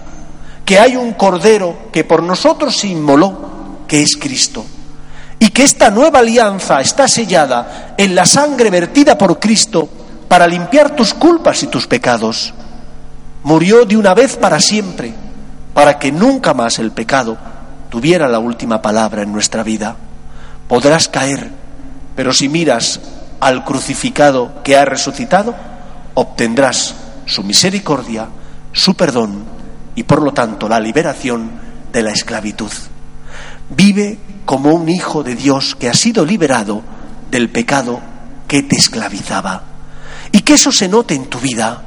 que 0.65 0.79
hay 0.79 0.97
un 0.97 1.13
Cordero 1.13 1.89
que 1.93 2.03
por 2.03 2.21
nosotros 2.21 2.75
se 2.75 2.87
inmoló, 2.87 3.85
que 3.87 4.01
es 4.01 4.17
Cristo, 4.17 4.65
y 5.39 5.49
que 5.49 5.63
esta 5.63 5.89
nueva 5.89 6.19
alianza 6.19 6.81
está 6.81 7.07
sellada 7.07 7.95
en 7.97 8.15
la 8.15 8.25
sangre 8.25 8.69
vertida 8.69 9.17
por 9.17 9.39
Cristo 9.39 9.87
para 10.27 10.45
limpiar 10.45 10.95
tus 10.95 11.13
culpas 11.13 11.63
y 11.63 11.67
tus 11.67 11.87
pecados. 11.87 12.53
murió 13.43 13.85
de 13.85 13.95
una 13.95 14.13
vez 14.13 14.35
para 14.35 14.59
siempre, 14.59 15.13
para 15.73 15.97
que 15.99 16.11
nunca 16.11 16.53
más 16.53 16.79
el 16.79 16.91
pecado 16.91 17.37
tuviera 17.89 18.27
la 18.27 18.39
última 18.39 18.81
palabra 18.81 19.21
en 19.21 19.31
nuestra 19.31 19.63
vida. 19.63 19.95
Podrás 20.67 21.07
caer, 21.07 21.49
pero 22.15 22.33
si 22.33 22.49
miras 22.49 22.99
al 23.39 23.63
crucificado 23.63 24.63
que 24.63 24.75
ha 24.75 24.83
resucitado, 24.83 25.55
obtendrás 26.13 26.95
su 27.27 27.43
misericordia, 27.43 28.27
su 28.71 28.95
perdón 28.95 29.43
y 29.95 30.03
por 30.03 30.23
lo 30.23 30.33
tanto 30.33 30.67
la 30.67 30.79
liberación 30.79 31.51
de 31.91 32.01
la 32.01 32.11
esclavitud. 32.11 32.71
Vive 33.69 34.17
como 34.45 34.73
un 34.73 34.89
hijo 34.89 35.23
de 35.23 35.35
Dios 35.35 35.75
que 35.75 35.89
ha 35.89 35.93
sido 35.93 36.25
liberado 36.25 36.81
del 37.29 37.49
pecado 37.49 37.99
que 38.47 38.63
te 38.63 38.77
esclavizaba. 38.77 39.63
Y 40.31 40.39
que 40.41 40.53
eso 40.53 40.71
se 40.71 40.87
note 40.87 41.15
en 41.15 41.25
tu 41.25 41.39
vida, 41.39 41.83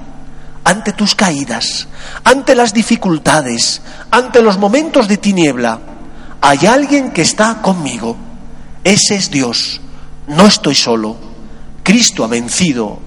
ante 0.65 0.93
tus 0.93 1.15
caídas, 1.15 1.89
ante 2.25 2.55
las 2.55 2.73
dificultades, 2.73 3.83
ante 4.11 4.43
los 4.43 4.59
momentos 4.59 5.09
de 5.09 5.17
tiniebla. 5.17 5.81
Hay 6.41 6.67
alguien 6.67 7.13
que 7.13 7.23
está 7.23 7.61
conmigo. 7.63 8.17
Ese 8.85 9.17
es 9.17 9.31
Dios. 9.31 9.81
No 10.27 10.47
estoy 10.47 10.75
solo. 10.75 11.17
Cristo 11.83 12.25
ha 12.25 12.29
vencido 12.29 12.99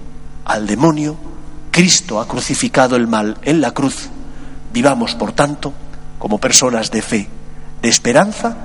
al 0.45 0.67
demonio. 0.67 1.32
Cristo 1.73 2.21
ha 2.21 2.27
crucificado 2.27 2.95
el 2.95 3.07
mal 3.07 3.35
en 3.41 3.59
la 3.59 3.71
cruz. 3.71 4.07
Vivamos, 4.71 5.15
por 5.15 5.31
tanto, 5.31 5.73
como 6.19 6.37
personas 6.37 6.91
de 6.91 7.01
fe, 7.01 7.27
de 7.81 7.89
esperanza, 7.89 8.55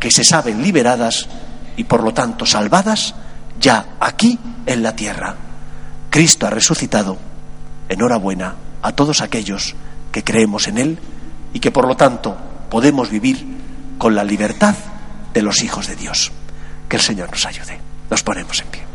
que 0.00 0.10
se 0.10 0.24
saben 0.24 0.62
liberadas 0.62 1.28
y 1.76 1.84
por 1.84 2.02
lo 2.02 2.14
tanto 2.14 2.46
salvadas 2.46 3.14
ya 3.60 3.84
aquí 4.00 4.38
en 4.64 4.82
la 4.82 4.96
tierra. 4.96 5.34
Cristo 6.08 6.46
ha 6.46 6.50
resucitado. 6.50 7.18
Enhorabuena 7.90 8.54
a 8.80 8.92
todos 8.92 9.20
aquellos 9.20 9.74
que 10.10 10.24
creemos 10.24 10.66
en 10.66 10.78
Él 10.78 10.98
y 11.52 11.60
que 11.60 11.70
por 11.70 11.86
lo 11.86 11.94
tanto 11.94 12.38
podemos 12.70 13.10
vivir 13.10 13.44
con 13.98 14.14
la 14.14 14.24
libertad 14.24 14.74
de 15.34 15.42
los 15.42 15.62
hijos 15.62 15.88
de 15.88 15.96
Dios. 15.96 16.32
Que 16.88 16.96
el 16.96 17.02
Señor 17.02 17.30
nos 17.30 17.44
ayude. 17.44 17.78
Nos 18.08 18.22
ponemos 18.22 18.58
en 18.62 18.68
pie. 18.68 18.85